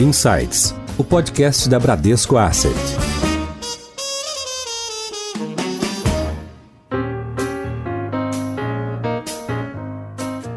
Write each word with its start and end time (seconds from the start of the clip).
Insights, 0.00 0.72
o 0.96 1.02
podcast 1.02 1.68
da 1.68 1.76
Bradesco 1.76 2.36
Asset. 2.36 2.72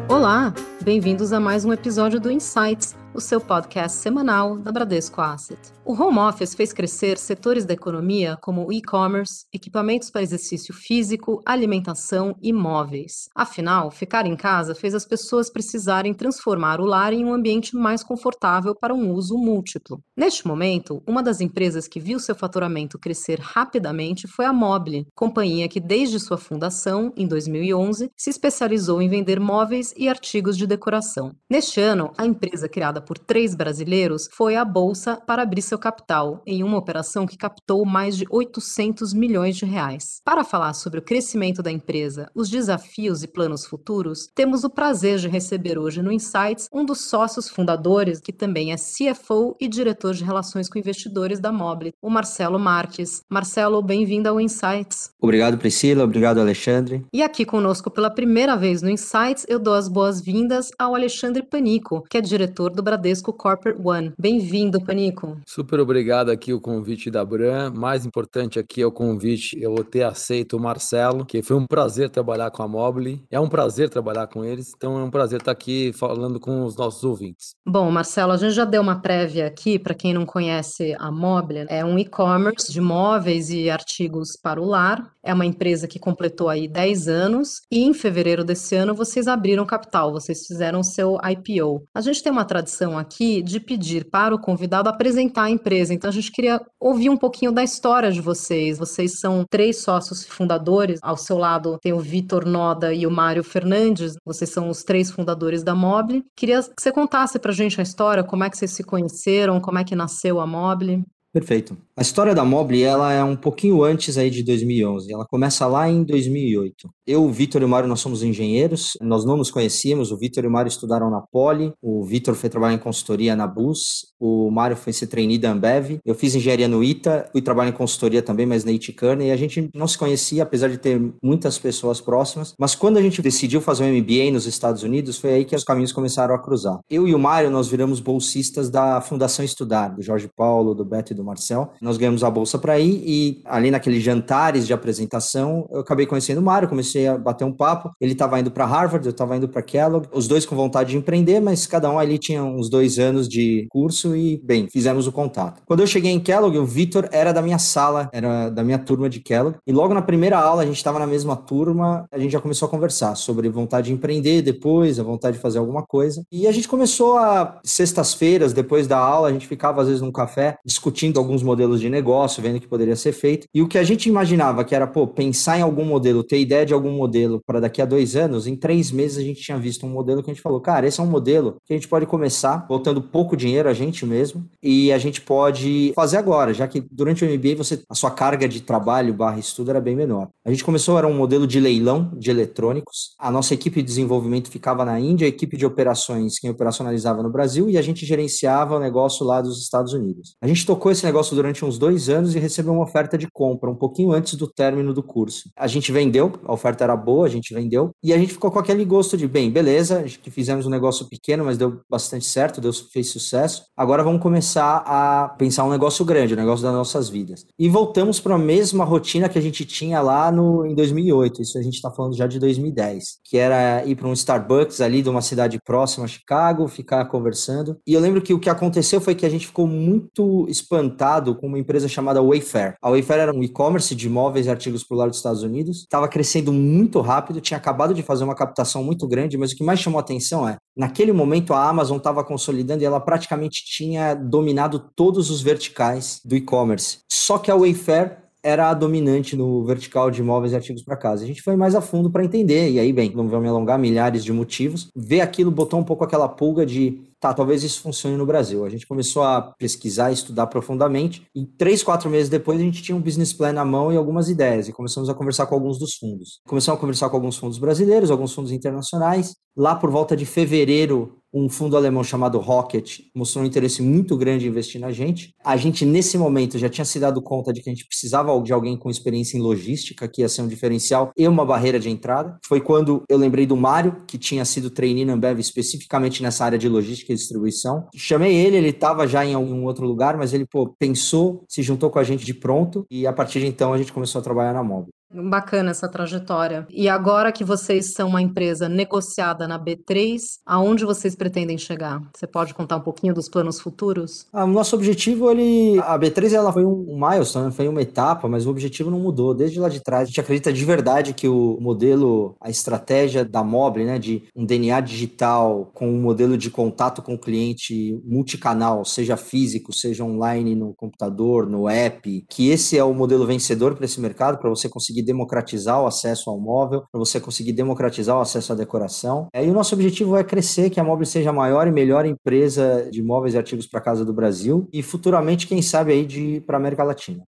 Olá, 0.08 0.54
bem-vindos 0.80 1.32
a 1.32 1.40
mais 1.40 1.64
um 1.64 1.72
episódio 1.72 2.20
do 2.20 2.30
Insights 2.30 2.94
o 3.14 3.20
seu 3.20 3.40
podcast 3.40 3.98
semanal 3.98 4.58
da 4.58 4.72
Bradesco 4.72 5.20
Asset. 5.20 5.60
O 5.84 5.92
home 5.92 6.18
office 6.18 6.54
fez 6.54 6.72
crescer 6.72 7.18
setores 7.18 7.66
da 7.66 7.74
economia 7.74 8.38
como 8.40 8.72
e-commerce, 8.72 9.44
equipamentos 9.52 10.10
para 10.10 10.22
exercício 10.22 10.72
físico, 10.72 11.42
alimentação 11.44 12.34
e 12.40 12.52
móveis. 12.52 13.28
Afinal, 13.34 13.90
ficar 13.90 14.24
em 14.24 14.36
casa 14.36 14.74
fez 14.74 14.94
as 14.94 15.04
pessoas 15.04 15.50
precisarem 15.50 16.14
transformar 16.14 16.80
o 16.80 16.86
lar 16.86 17.12
em 17.12 17.24
um 17.24 17.34
ambiente 17.34 17.76
mais 17.76 18.02
confortável 18.02 18.74
para 18.74 18.94
um 18.94 19.12
uso 19.12 19.36
múltiplo. 19.36 20.00
Neste 20.16 20.46
momento, 20.46 21.02
uma 21.06 21.22
das 21.22 21.40
empresas 21.40 21.88
que 21.88 22.00
viu 22.00 22.18
seu 22.20 22.34
faturamento 22.34 22.98
crescer 22.98 23.40
rapidamente 23.40 24.28
foi 24.28 24.44
a 24.44 24.52
Mobile, 24.52 25.06
companhia 25.14 25.68
que 25.68 25.80
desde 25.80 26.20
sua 26.20 26.38
fundação, 26.38 27.12
em 27.16 27.26
2011, 27.26 28.10
se 28.16 28.30
especializou 28.30 29.02
em 29.02 29.08
vender 29.08 29.40
móveis 29.40 29.92
e 29.96 30.08
artigos 30.08 30.56
de 30.56 30.66
decoração. 30.66 31.34
Neste 31.50 31.80
ano, 31.80 32.12
a 32.16 32.24
empresa 32.24 32.68
criada 32.68 33.01
por 33.02 33.18
três 33.18 33.54
brasileiros 33.54 34.28
foi 34.32 34.56
à 34.56 34.64
Bolsa 34.64 35.16
para 35.16 35.42
abrir 35.42 35.62
seu 35.62 35.78
capital, 35.78 36.42
em 36.46 36.62
uma 36.62 36.78
operação 36.78 37.26
que 37.26 37.36
captou 37.36 37.84
mais 37.84 38.16
de 38.16 38.24
800 38.30 39.12
milhões 39.12 39.56
de 39.56 39.64
reais. 39.64 40.20
Para 40.24 40.44
falar 40.44 40.72
sobre 40.72 41.00
o 41.00 41.02
crescimento 41.02 41.62
da 41.62 41.70
empresa, 41.70 42.30
os 42.34 42.48
desafios 42.48 43.22
e 43.22 43.28
planos 43.28 43.66
futuros, 43.66 44.28
temos 44.34 44.64
o 44.64 44.70
prazer 44.70 45.18
de 45.18 45.28
receber 45.28 45.78
hoje 45.78 46.02
no 46.02 46.12
Insights 46.12 46.68
um 46.72 46.84
dos 46.84 47.02
sócios 47.02 47.48
fundadores, 47.48 48.20
que 48.20 48.32
também 48.32 48.72
é 48.72 48.76
CFO 48.76 49.56
e 49.60 49.68
diretor 49.68 50.14
de 50.14 50.24
relações 50.24 50.68
com 50.68 50.78
investidores 50.78 51.40
da 51.40 51.52
Mobile, 51.52 51.92
o 52.00 52.10
Marcelo 52.10 52.58
Marques. 52.58 53.22
Marcelo, 53.28 53.82
bem-vindo 53.82 54.28
ao 54.28 54.40
Insights. 54.40 55.10
Obrigado, 55.20 55.58
Priscila. 55.58 56.04
Obrigado, 56.04 56.38
Alexandre. 56.38 57.04
E 57.12 57.22
aqui 57.22 57.44
conosco 57.44 57.90
pela 57.90 58.10
primeira 58.10 58.56
vez 58.56 58.82
no 58.82 58.90
Insights, 58.90 59.44
eu 59.48 59.58
dou 59.58 59.74
as 59.74 59.88
boas-vindas 59.88 60.70
ao 60.78 60.94
Alexandre 60.94 61.42
Panico, 61.42 62.04
que 62.08 62.18
é 62.18 62.20
diretor 62.20 62.70
do 62.70 62.82
Bradesco 62.92 63.32
Corporate 63.32 63.80
One. 63.82 64.12
Bem-vindo, 64.18 64.78
Panico. 64.84 65.40
Super 65.46 65.80
obrigado 65.80 66.30
aqui 66.30 66.52
o 66.52 66.60
convite 66.60 67.10
da 67.10 67.24
Bran. 67.24 67.70
Mais 67.70 68.04
importante 68.04 68.58
aqui 68.58 68.82
é 68.82 68.86
o 68.86 68.92
convite, 68.92 69.58
eu 69.58 69.82
ter 69.82 70.02
aceito 70.02 70.58
o 70.58 70.60
Marcelo, 70.60 71.24
que 71.24 71.40
foi 71.40 71.56
um 71.56 71.66
prazer 71.66 72.10
trabalhar 72.10 72.50
com 72.50 72.62
a 72.62 72.68
Mobile. 72.68 73.24
É 73.30 73.40
um 73.40 73.48
prazer 73.48 73.88
trabalhar 73.88 74.26
com 74.26 74.44
eles, 74.44 74.72
então 74.76 74.98
é 74.98 75.02
um 75.02 75.10
prazer 75.10 75.40
estar 75.40 75.52
aqui 75.52 75.90
falando 75.94 76.38
com 76.38 76.64
os 76.64 76.76
nossos 76.76 77.02
ouvintes. 77.02 77.54
Bom, 77.66 77.90
Marcelo, 77.90 78.32
a 78.32 78.36
gente 78.36 78.52
já 78.52 78.66
deu 78.66 78.82
uma 78.82 79.00
prévia 79.00 79.46
aqui 79.46 79.78
para 79.78 79.94
quem 79.94 80.12
não 80.12 80.26
conhece 80.26 80.94
a 80.98 81.10
Mobile. 81.10 81.64
É 81.70 81.82
um 81.82 81.98
e-commerce 81.98 82.70
de 82.70 82.80
móveis 82.80 83.48
e 83.48 83.70
artigos 83.70 84.36
para 84.36 84.60
o 84.60 84.66
lar. 84.66 85.10
É 85.24 85.32
uma 85.32 85.46
empresa 85.46 85.88
que 85.88 86.00
completou 86.00 86.48
aí 86.48 86.68
10 86.68 87.08
anos 87.08 87.62
e 87.70 87.84
em 87.84 87.94
fevereiro 87.94 88.44
desse 88.44 88.74
ano 88.74 88.94
vocês 88.94 89.28
abriram 89.28 89.64
capital, 89.64 90.12
vocês 90.12 90.46
fizeram 90.46 90.82
seu 90.82 91.16
IPO. 91.22 91.84
A 91.94 92.00
gente 92.00 92.22
tem 92.22 92.32
uma 92.32 92.44
tradição 92.44 92.81
aqui 92.98 93.42
de 93.42 93.60
pedir 93.60 94.10
para 94.10 94.34
o 94.34 94.38
convidado 94.38 94.88
apresentar 94.88 95.44
a 95.44 95.50
empresa. 95.50 95.94
Então 95.94 96.08
a 96.08 96.12
gente 96.12 96.30
queria 96.30 96.60
ouvir 96.80 97.10
um 97.10 97.16
pouquinho 97.16 97.52
da 97.52 97.62
história 97.62 98.10
de 98.10 98.20
vocês. 98.20 98.78
Vocês 98.78 99.18
são 99.18 99.44
três 99.48 99.82
sócios 99.82 100.24
fundadores. 100.24 100.98
Ao 101.02 101.16
seu 101.16 101.38
lado 101.38 101.78
tem 101.80 101.92
o 101.92 102.00
Vitor 102.00 102.44
Noda 102.44 102.92
e 102.92 103.06
o 103.06 103.10
Mário 103.10 103.44
Fernandes. 103.44 104.16
Vocês 104.24 104.50
são 104.50 104.68
os 104.68 104.82
três 104.82 105.10
fundadores 105.10 105.62
da 105.62 105.74
Mobile. 105.74 106.24
Queria 106.36 106.62
que 106.62 106.82
você 106.82 106.90
contasse 106.90 107.38
para 107.38 107.50
a 107.50 107.54
gente 107.54 107.78
a 107.80 107.82
história, 107.82 108.24
como 108.24 108.44
é 108.44 108.50
que 108.50 108.56
vocês 108.56 108.72
se 108.72 108.82
conheceram, 108.82 109.60
como 109.60 109.78
é 109.78 109.84
que 109.84 109.94
nasceu 109.94 110.40
a 110.40 110.46
Mobile. 110.46 111.04
Perfeito. 111.32 111.74
A 111.96 112.02
história 112.02 112.34
da 112.34 112.44
Mobile, 112.44 112.82
ela 112.82 113.10
é 113.10 113.24
um 113.24 113.34
pouquinho 113.34 113.82
antes 113.82 114.18
aí 114.18 114.28
de 114.28 114.42
2011. 114.42 115.10
Ela 115.10 115.24
começa 115.26 115.66
lá 115.66 115.88
em 115.88 116.04
2008. 116.04 116.90
Eu, 117.06 117.24
o 117.24 117.32
Vitor 117.32 117.62
e 117.62 117.64
o 117.64 117.68
Mário, 117.68 117.88
nós 117.88 118.00
somos 118.00 118.22
engenheiros. 118.22 118.92
Nós 119.00 119.24
não 119.24 119.36
nos 119.36 119.50
conhecíamos. 119.50 120.12
O 120.12 120.18
Vitor 120.18 120.44
e 120.44 120.46
o 120.46 120.50
Mário 120.50 120.68
estudaram 120.68 121.10
na 121.10 121.22
Poli. 121.22 121.72
O 121.80 122.04
Vitor 122.04 122.34
foi 122.34 122.50
trabalhar 122.50 122.74
em 122.74 122.78
consultoria 122.78 123.34
na 123.34 123.46
Bus. 123.46 124.12
O 124.20 124.50
Mário 124.50 124.76
foi 124.76 124.92
ser 124.92 125.06
trainee 125.06 125.38
da 125.38 125.52
Ambev. 125.52 125.98
Eu 126.04 126.14
fiz 126.14 126.34
engenharia 126.34 126.68
no 126.68 126.84
ITA. 126.84 127.28
Fui 127.32 127.40
trabalhar 127.40 127.70
em 127.70 127.74
consultoria 127.74 128.20
também, 128.20 128.44
mas 128.44 128.62
na 128.62 128.72
Iticana. 128.72 129.24
E 129.24 129.30
a 129.30 129.36
gente 129.36 129.70
não 129.74 129.88
se 129.88 129.96
conhecia, 129.96 130.42
apesar 130.42 130.68
de 130.68 130.76
ter 130.76 131.00
muitas 131.22 131.58
pessoas 131.58 131.98
próximas. 131.98 132.54
Mas 132.58 132.74
quando 132.74 132.98
a 132.98 133.02
gente 133.02 133.22
decidiu 133.22 133.62
fazer 133.62 133.84
um 133.84 133.98
MBA 133.98 134.30
nos 134.30 134.46
Estados 134.46 134.82
Unidos, 134.82 135.16
foi 135.16 135.32
aí 135.32 135.44
que 135.46 135.56
os 135.56 135.64
caminhos 135.64 135.92
começaram 135.92 136.34
a 136.34 136.42
cruzar. 136.42 136.78
Eu 136.90 137.08
e 137.08 137.14
o 137.14 137.18
Mário, 137.18 137.50
nós 137.50 137.68
viramos 137.68 138.00
bolsistas 138.00 138.68
da 138.68 139.00
Fundação 139.00 139.42
Estudar, 139.42 139.88
do 139.88 140.02
Jorge 140.02 140.28
Paulo, 140.36 140.74
do 140.74 140.84
Beto 140.84 141.12
e 141.12 141.16
do 141.16 141.21
do 141.22 141.26
Marcel. 141.26 141.70
Nós 141.80 141.96
ganhamos 141.96 142.24
a 142.24 142.30
bolsa 142.30 142.58
para 142.58 142.78
ir 142.78 143.02
e 143.04 143.42
ali 143.44 143.70
naqueles 143.70 144.02
jantares 144.02 144.66
de 144.66 144.72
apresentação, 144.72 145.68
eu 145.70 145.80
acabei 145.80 146.06
conhecendo 146.06 146.38
o 146.38 146.42
Mário, 146.42 146.68
comecei 146.68 147.06
a 147.06 147.16
bater 147.16 147.44
um 147.44 147.52
papo. 147.52 147.90
Ele 148.00 148.12
estava 148.12 148.38
indo 148.38 148.50
para 148.50 148.66
Harvard, 148.66 149.06
eu 149.06 149.10
estava 149.10 149.36
indo 149.36 149.48
para 149.48 149.62
Kellogg, 149.62 150.08
os 150.12 150.26
dois 150.26 150.44
com 150.44 150.56
vontade 150.56 150.90
de 150.90 150.96
empreender, 150.96 151.40
mas 151.40 151.66
cada 151.66 151.90
um 151.90 151.98
ali 151.98 152.18
tinha 152.18 152.42
uns 152.42 152.68
dois 152.68 152.98
anos 152.98 153.28
de 153.28 153.66
curso 153.70 154.16
e, 154.16 154.40
bem, 154.44 154.68
fizemos 154.68 155.06
o 155.06 155.12
contato. 155.12 155.62
Quando 155.64 155.80
eu 155.80 155.86
cheguei 155.86 156.10
em 156.10 156.20
Kellogg, 156.20 156.58
o 156.58 156.66
Vitor 156.66 157.08
era 157.12 157.32
da 157.32 157.40
minha 157.40 157.58
sala, 157.58 158.10
era 158.12 158.50
da 158.50 158.64
minha 158.64 158.78
turma 158.78 159.08
de 159.08 159.20
Kellogg, 159.20 159.56
e 159.66 159.72
logo 159.72 159.94
na 159.94 160.02
primeira 160.02 160.38
aula, 160.38 160.62
a 160.62 160.66
gente 160.66 160.76
estava 160.76 160.98
na 160.98 161.06
mesma 161.06 161.36
turma, 161.36 162.06
a 162.10 162.18
gente 162.18 162.32
já 162.32 162.40
começou 162.40 162.66
a 162.66 162.70
conversar 162.70 163.14
sobre 163.14 163.48
vontade 163.48 163.88
de 163.88 163.92
empreender 163.92 164.42
depois, 164.42 164.98
a 164.98 165.02
vontade 165.02 165.36
de 165.36 165.42
fazer 165.42 165.58
alguma 165.58 165.82
coisa. 165.82 166.24
E 166.30 166.46
a 166.46 166.52
gente 166.52 166.68
começou 166.68 167.16
a, 167.18 167.60
sextas-feiras, 167.64 168.52
depois 168.52 168.86
da 168.86 168.98
aula, 168.98 169.28
a 169.28 169.32
gente 169.32 169.46
ficava 169.46 169.82
às 169.82 169.88
vezes 169.88 170.02
num 170.02 170.12
café 170.12 170.56
discutindo 170.64 171.11
discutindo 171.12 171.18
alguns 171.18 171.42
modelos 171.42 171.80
de 171.80 171.88
negócio, 171.88 172.42
vendo 172.42 172.60
que 172.60 172.66
poderia 172.66 172.96
ser 172.96 173.12
feito. 173.12 173.46
E 173.54 173.62
o 173.62 173.68
que 173.68 173.78
a 173.78 173.84
gente 173.84 174.08
imaginava 174.08 174.64
que 174.64 174.74
era, 174.74 174.86
pô, 174.86 175.06
pensar 175.06 175.58
em 175.58 175.62
algum 175.62 175.84
modelo, 175.84 176.24
ter 176.24 176.40
ideia 176.40 176.64
de 176.64 176.72
algum 176.72 176.90
modelo 176.92 177.40
para 177.46 177.60
daqui 177.60 177.80
a 177.82 177.84
dois 177.84 178.16
anos, 178.16 178.46
em 178.46 178.56
três 178.56 178.90
meses 178.90 179.18
a 179.18 179.22
gente 179.22 179.40
tinha 179.40 179.58
visto 179.58 179.86
um 179.86 179.90
modelo 179.90 180.22
que 180.22 180.30
a 180.30 180.34
gente 180.34 180.42
falou, 180.42 180.60
cara, 180.60 180.86
esse 180.86 181.00
é 181.00 181.02
um 181.02 181.06
modelo 181.06 181.56
que 181.66 181.72
a 181.72 181.76
gente 181.76 181.88
pode 181.88 182.06
começar 182.06 182.66
botando 182.68 183.02
pouco 183.02 183.36
dinheiro 183.36 183.68
a 183.68 183.74
gente 183.74 184.04
mesmo 184.06 184.44
e 184.62 184.92
a 184.92 184.98
gente 184.98 185.20
pode 185.20 185.92
fazer 185.94 186.16
agora, 186.16 186.54
já 186.54 186.66
que 186.66 186.82
durante 186.90 187.24
o 187.24 187.28
MBA 187.28 187.56
você, 187.56 187.82
a 187.88 187.94
sua 187.94 188.10
carga 188.10 188.48
de 188.48 188.60
trabalho 188.60 189.14
barra 189.14 189.38
estudo 189.38 189.70
era 189.70 189.80
bem 189.80 189.94
menor. 189.94 190.28
A 190.44 190.50
gente 190.50 190.64
começou, 190.64 190.98
era 190.98 191.06
um 191.06 191.14
modelo 191.14 191.46
de 191.46 191.60
leilão 191.60 192.10
de 192.16 192.30
eletrônicos. 192.30 193.14
A 193.18 193.30
nossa 193.30 193.54
equipe 193.54 193.80
de 193.80 193.86
desenvolvimento 193.86 194.50
ficava 194.50 194.84
na 194.84 194.98
Índia, 194.98 195.26
a 195.26 195.28
equipe 195.28 195.56
de 195.56 195.66
operações 195.66 196.38
quem 196.38 196.50
operacionalizava 196.50 197.22
no 197.22 197.30
Brasil 197.30 197.68
e 197.68 197.76
a 197.76 197.82
gente 197.82 198.06
gerenciava 198.06 198.76
o 198.76 198.80
negócio 198.80 199.24
lá 199.24 199.40
dos 199.40 199.60
Estados 199.62 199.92
Unidos. 199.92 200.34
A 200.40 200.46
gente 200.46 200.66
tocou 200.66 200.90
esse 200.90 201.01
esse 201.02 201.06
negócio 201.06 201.34
durante 201.34 201.64
uns 201.64 201.78
dois 201.78 202.08
anos 202.08 202.34
e 202.34 202.38
recebeu 202.38 202.72
uma 202.72 202.84
oferta 202.84 203.18
de 203.18 203.28
compra 203.30 203.68
um 203.68 203.74
pouquinho 203.74 204.12
antes 204.12 204.34
do 204.34 204.46
término 204.46 204.94
do 204.94 205.02
curso. 205.02 205.50
A 205.56 205.66
gente 205.66 205.90
vendeu, 205.90 206.32
a 206.44 206.52
oferta 206.52 206.84
era 206.84 206.96
boa, 206.96 207.26
a 207.26 207.28
gente 207.28 207.52
vendeu, 207.52 207.90
e 208.02 208.12
a 208.12 208.18
gente 208.18 208.32
ficou 208.32 208.50
com 208.50 208.58
aquele 208.58 208.84
gosto 208.84 209.16
de, 209.16 209.26
bem, 209.26 209.50
beleza, 209.50 210.04
que 210.04 210.30
fizemos 210.30 210.64
um 210.64 210.70
negócio 210.70 211.08
pequeno, 211.08 211.44
mas 211.44 211.58
deu 211.58 211.80
bastante 211.90 212.24
certo, 212.24 212.60
deu, 212.60 212.72
fez 212.72 213.10
sucesso. 213.10 213.64
Agora 213.76 214.04
vamos 214.04 214.22
começar 214.22 214.82
a 214.86 215.28
pensar 215.36 215.64
um 215.64 215.70
negócio 215.70 216.04
grande, 216.04 216.34
um 216.34 216.36
negócio 216.36 216.62
das 216.62 216.72
nossas 216.72 217.08
vidas. 217.08 217.44
E 217.58 217.68
voltamos 217.68 218.20
para 218.20 218.36
a 218.36 218.38
mesma 218.38 218.84
rotina 218.84 219.28
que 219.28 219.38
a 219.38 219.42
gente 219.42 219.64
tinha 219.64 220.00
lá 220.00 220.30
no, 220.30 220.64
em 220.64 220.74
2008, 220.74 221.42
isso 221.42 221.58
a 221.58 221.62
gente 221.62 221.74
está 221.74 221.90
falando 221.90 222.16
já 222.16 222.26
de 222.26 222.38
2010, 222.38 223.18
que 223.24 223.36
era 223.36 223.84
ir 223.84 223.96
para 223.96 224.06
um 224.06 224.12
Starbucks 224.12 224.80
ali 224.80 225.02
de 225.02 225.08
uma 225.08 225.22
cidade 225.22 225.58
próxima 225.64 226.04
a 226.04 226.08
Chicago, 226.08 226.68
ficar 226.68 227.04
conversando. 227.06 227.76
E 227.86 227.92
eu 227.92 228.00
lembro 228.00 228.22
que 228.22 228.32
o 228.32 228.38
que 228.38 228.48
aconteceu 228.48 229.00
foi 229.00 229.14
que 229.14 229.26
a 229.26 229.30
gente 229.30 229.46
ficou 229.46 229.66
muito 229.66 230.46
espantado 230.48 230.91
com 231.34 231.46
uma 231.46 231.58
empresa 231.58 231.88
chamada 231.88 232.22
Wayfair. 232.22 232.76
A 232.82 232.90
Wayfair 232.90 233.20
era 233.20 233.34
um 233.34 233.42
e-commerce 233.42 233.94
de 233.94 234.08
móveis 234.08 234.46
e 234.46 234.50
artigos 234.50 234.84
para 234.84 234.94
o 234.94 234.98
lado 234.98 235.08
dos 235.10 235.18
Estados 235.18 235.42
Unidos, 235.42 235.78
estava 235.78 236.08
crescendo 236.08 236.52
muito 236.52 237.00
rápido, 237.00 237.40
tinha 237.40 237.56
acabado 237.56 237.94
de 237.94 238.02
fazer 238.02 238.24
uma 238.24 238.34
captação 238.34 238.84
muito 238.84 239.06
grande, 239.06 239.36
mas 239.36 239.52
o 239.52 239.56
que 239.56 239.64
mais 239.64 239.80
chamou 239.80 239.98
atenção 239.98 240.48
é, 240.48 240.56
naquele 240.76 241.12
momento 241.12 241.52
a 241.54 241.68
Amazon 241.68 241.96
estava 241.96 242.24
consolidando 242.24 242.82
e 242.82 242.86
ela 242.86 243.00
praticamente 243.00 243.64
tinha 243.64 244.14
dominado 244.14 244.78
todos 244.94 245.30
os 245.30 245.42
verticais 245.42 246.20
do 246.24 246.36
e-commerce. 246.36 246.98
Só 247.10 247.38
que 247.38 247.50
a 247.50 247.56
Wayfair 247.56 248.22
era 248.42 248.70
a 248.70 248.74
dominante 248.74 249.36
no 249.36 249.64
vertical 249.64 250.10
de 250.10 250.22
móveis 250.22 250.52
e 250.52 250.56
artigos 250.56 250.82
para 250.82 250.96
casa. 250.96 251.22
A 251.22 251.26
gente 251.26 251.42
foi 251.42 251.54
mais 251.54 251.74
a 251.74 251.80
fundo 251.80 252.10
para 252.10 252.24
entender, 252.24 252.70
e 252.70 252.80
aí, 252.80 252.92
bem, 252.92 253.12
não 253.14 253.28
vou 253.28 253.40
me 253.40 253.48
alongar, 253.48 253.78
milhares 253.78 254.24
de 254.24 254.32
motivos. 254.32 254.88
Ver 254.96 255.20
aquilo 255.20 255.50
botou 255.50 255.78
um 255.78 255.84
pouco 255.84 256.02
aquela 256.02 256.28
pulga 256.28 256.66
de 256.66 257.11
tá, 257.22 257.32
talvez 257.32 257.62
isso 257.62 257.80
funcione 257.80 258.16
no 258.16 258.26
Brasil. 258.26 258.64
A 258.64 258.68
gente 258.68 258.84
começou 258.84 259.22
a 259.22 259.40
pesquisar 259.56 260.10
e 260.10 260.14
estudar 260.14 260.48
profundamente, 260.48 261.22
e 261.32 261.46
três, 261.46 261.80
quatro 261.80 262.10
meses 262.10 262.28
depois 262.28 262.58
a 262.58 262.62
gente 262.64 262.82
tinha 262.82 262.96
um 262.96 263.00
business 263.00 263.32
plan 263.32 263.52
na 263.52 263.64
mão 263.64 263.92
e 263.92 263.96
algumas 263.96 264.28
ideias, 264.28 264.66
e 264.66 264.72
começamos 264.72 265.08
a 265.08 265.14
conversar 265.14 265.46
com 265.46 265.54
alguns 265.54 265.78
dos 265.78 265.94
fundos. 265.94 266.40
Começamos 266.48 266.78
a 266.78 266.80
conversar 266.80 267.08
com 267.08 267.16
alguns 267.16 267.36
fundos 267.36 267.58
brasileiros, 267.58 268.10
alguns 268.10 268.34
fundos 268.34 268.50
internacionais. 268.50 269.36
Lá 269.56 269.76
por 269.76 269.88
volta 269.88 270.16
de 270.16 270.26
fevereiro 270.26 271.21
um 271.32 271.48
fundo 271.48 271.76
alemão 271.76 272.04
chamado 272.04 272.38
Rocket 272.38 273.00
mostrou 273.14 273.44
um 273.44 273.46
interesse 273.46 273.82
muito 273.82 274.16
grande 274.16 274.46
em 274.46 274.48
investir 274.48 274.80
na 274.80 274.92
gente. 274.92 275.34
A 275.44 275.56
gente, 275.56 275.84
nesse 275.86 276.18
momento, 276.18 276.58
já 276.58 276.68
tinha 276.68 276.84
se 276.84 277.00
dado 277.00 277.22
conta 277.22 277.52
de 277.52 277.62
que 277.62 277.70
a 277.70 277.72
gente 277.72 277.86
precisava 277.86 278.38
de 278.42 278.52
alguém 278.52 278.76
com 278.76 278.90
experiência 278.90 279.36
em 279.36 279.40
logística, 279.40 280.08
que 280.08 280.20
ia 280.20 280.28
ser 280.28 280.42
um 280.42 280.48
diferencial 280.48 281.10
e 281.16 281.26
uma 281.26 281.44
barreira 281.44 281.78
de 281.78 281.88
entrada. 281.88 282.38
Foi 282.46 282.60
quando 282.60 283.02
eu 283.08 283.16
lembrei 283.16 283.46
do 283.46 283.56
Mário, 283.56 284.02
que 284.06 284.18
tinha 284.18 284.44
sido 284.44 284.70
trainee 284.70 285.04
na 285.04 285.14
Ambev 285.14 285.40
especificamente 285.40 286.22
nessa 286.22 286.44
área 286.44 286.58
de 286.58 286.68
logística 286.68 287.12
e 287.12 287.16
distribuição. 287.16 287.88
Chamei 287.94 288.34
ele, 288.34 288.56
ele 288.56 288.68
estava 288.68 289.06
já 289.06 289.24
em 289.24 289.34
algum 289.34 289.64
outro 289.64 289.86
lugar, 289.86 290.16
mas 290.16 290.34
ele 290.34 290.46
pô, 290.46 290.74
pensou, 290.78 291.44
se 291.48 291.62
juntou 291.62 291.90
com 291.90 291.98
a 291.98 292.04
gente 292.04 292.24
de 292.24 292.34
pronto 292.34 292.84
e 292.90 293.06
a 293.06 293.12
partir 293.12 293.40
de 293.40 293.46
então 293.46 293.72
a 293.72 293.78
gente 293.78 293.92
começou 293.92 294.20
a 294.20 294.22
trabalhar 294.22 294.52
na 294.52 294.62
Mob. 294.62 294.88
Bacana 295.14 295.70
essa 295.70 295.88
trajetória. 295.88 296.66
E 296.70 296.88
agora 296.88 297.32
que 297.32 297.44
vocês 297.44 297.92
são 297.92 298.08
uma 298.08 298.22
empresa 298.22 298.68
negociada 298.68 299.46
na 299.46 299.58
B3, 299.58 300.18
aonde 300.46 300.84
vocês 300.84 301.14
pretendem 301.14 301.58
chegar? 301.58 302.00
Você 302.14 302.26
pode 302.26 302.54
contar 302.54 302.76
um 302.76 302.80
pouquinho 302.80 303.14
dos 303.14 303.28
planos 303.28 303.60
futuros? 303.60 304.26
Ah, 304.32 304.44
o 304.44 304.48
nosso 304.48 304.74
objetivo, 304.74 305.30
ele, 305.30 305.78
a 305.80 305.98
B3 305.98 306.32
ela 306.32 306.52
foi 306.52 306.64
um 306.64 306.98
milestone, 306.98 307.52
foi 307.52 307.68
uma 307.68 307.82
etapa, 307.82 308.28
mas 308.28 308.46
o 308.46 308.50
objetivo 308.50 308.90
não 308.90 308.98
mudou. 308.98 309.34
Desde 309.34 309.60
lá 309.60 309.68
de 309.68 309.80
trás, 309.80 310.04
a 310.04 310.06
gente 310.06 310.20
acredita 310.20 310.52
de 310.52 310.64
verdade 310.64 311.12
que 311.12 311.28
o 311.28 311.58
modelo, 311.60 312.34
a 312.40 312.48
estratégia 312.48 313.24
da 313.24 313.42
Mobile, 313.42 313.84
né, 313.84 313.98
de 313.98 314.24
um 314.34 314.44
DNA 314.46 314.80
digital 314.80 315.70
com 315.74 315.88
um 315.88 316.00
modelo 316.00 316.38
de 316.38 316.50
contato 316.50 317.02
com 317.02 317.14
o 317.14 317.18
cliente 317.18 318.00
multicanal, 318.04 318.84
seja 318.84 319.16
físico, 319.16 319.72
seja 319.74 320.04
online 320.04 320.54
no 320.54 320.74
computador, 320.74 321.46
no 321.46 321.68
app, 321.68 322.24
que 322.28 322.50
esse 322.50 322.78
é 322.78 322.84
o 322.84 322.94
modelo 322.94 323.26
vencedor 323.26 323.74
para 323.74 323.84
esse 323.84 324.00
mercado, 324.00 324.38
para 324.38 324.50
você 324.50 324.68
conseguir 324.68 325.01
conseguir 325.02 325.04
democratizar 325.04 325.82
o 325.82 325.86
acesso 325.86 326.30
ao 326.30 326.38
móvel, 326.38 326.84
para 326.90 326.98
você 326.98 327.20
conseguir 327.20 327.52
democratizar 327.52 328.16
o 328.16 328.20
acesso 328.20 328.52
à 328.52 328.56
decoração. 328.56 329.26
E 329.34 329.48
o 329.48 329.52
nosso 329.52 329.74
objetivo 329.74 330.16
é 330.16 330.24
crescer, 330.24 330.70
que 330.70 330.80
a 330.80 330.84
Móvel 330.84 331.06
seja 331.06 331.30
a 331.30 331.32
maior 331.32 331.66
e 331.66 331.72
melhor 331.72 332.06
empresa 332.06 332.88
de 332.90 333.02
móveis 333.02 333.34
e 333.34 333.38
artigos 333.38 333.66
para 333.66 333.80
casa 333.80 334.04
do 334.04 334.12
Brasil 334.12 334.68
e 334.72 334.82
futuramente, 334.82 335.46
quem 335.46 335.60
sabe, 335.60 335.92
aí 335.92 336.06
de 336.06 336.42
para 336.46 336.56
América 336.56 336.84
Latina. 336.84 337.22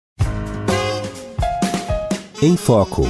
Em 2.42 2.56
Foco. 2.56 3.02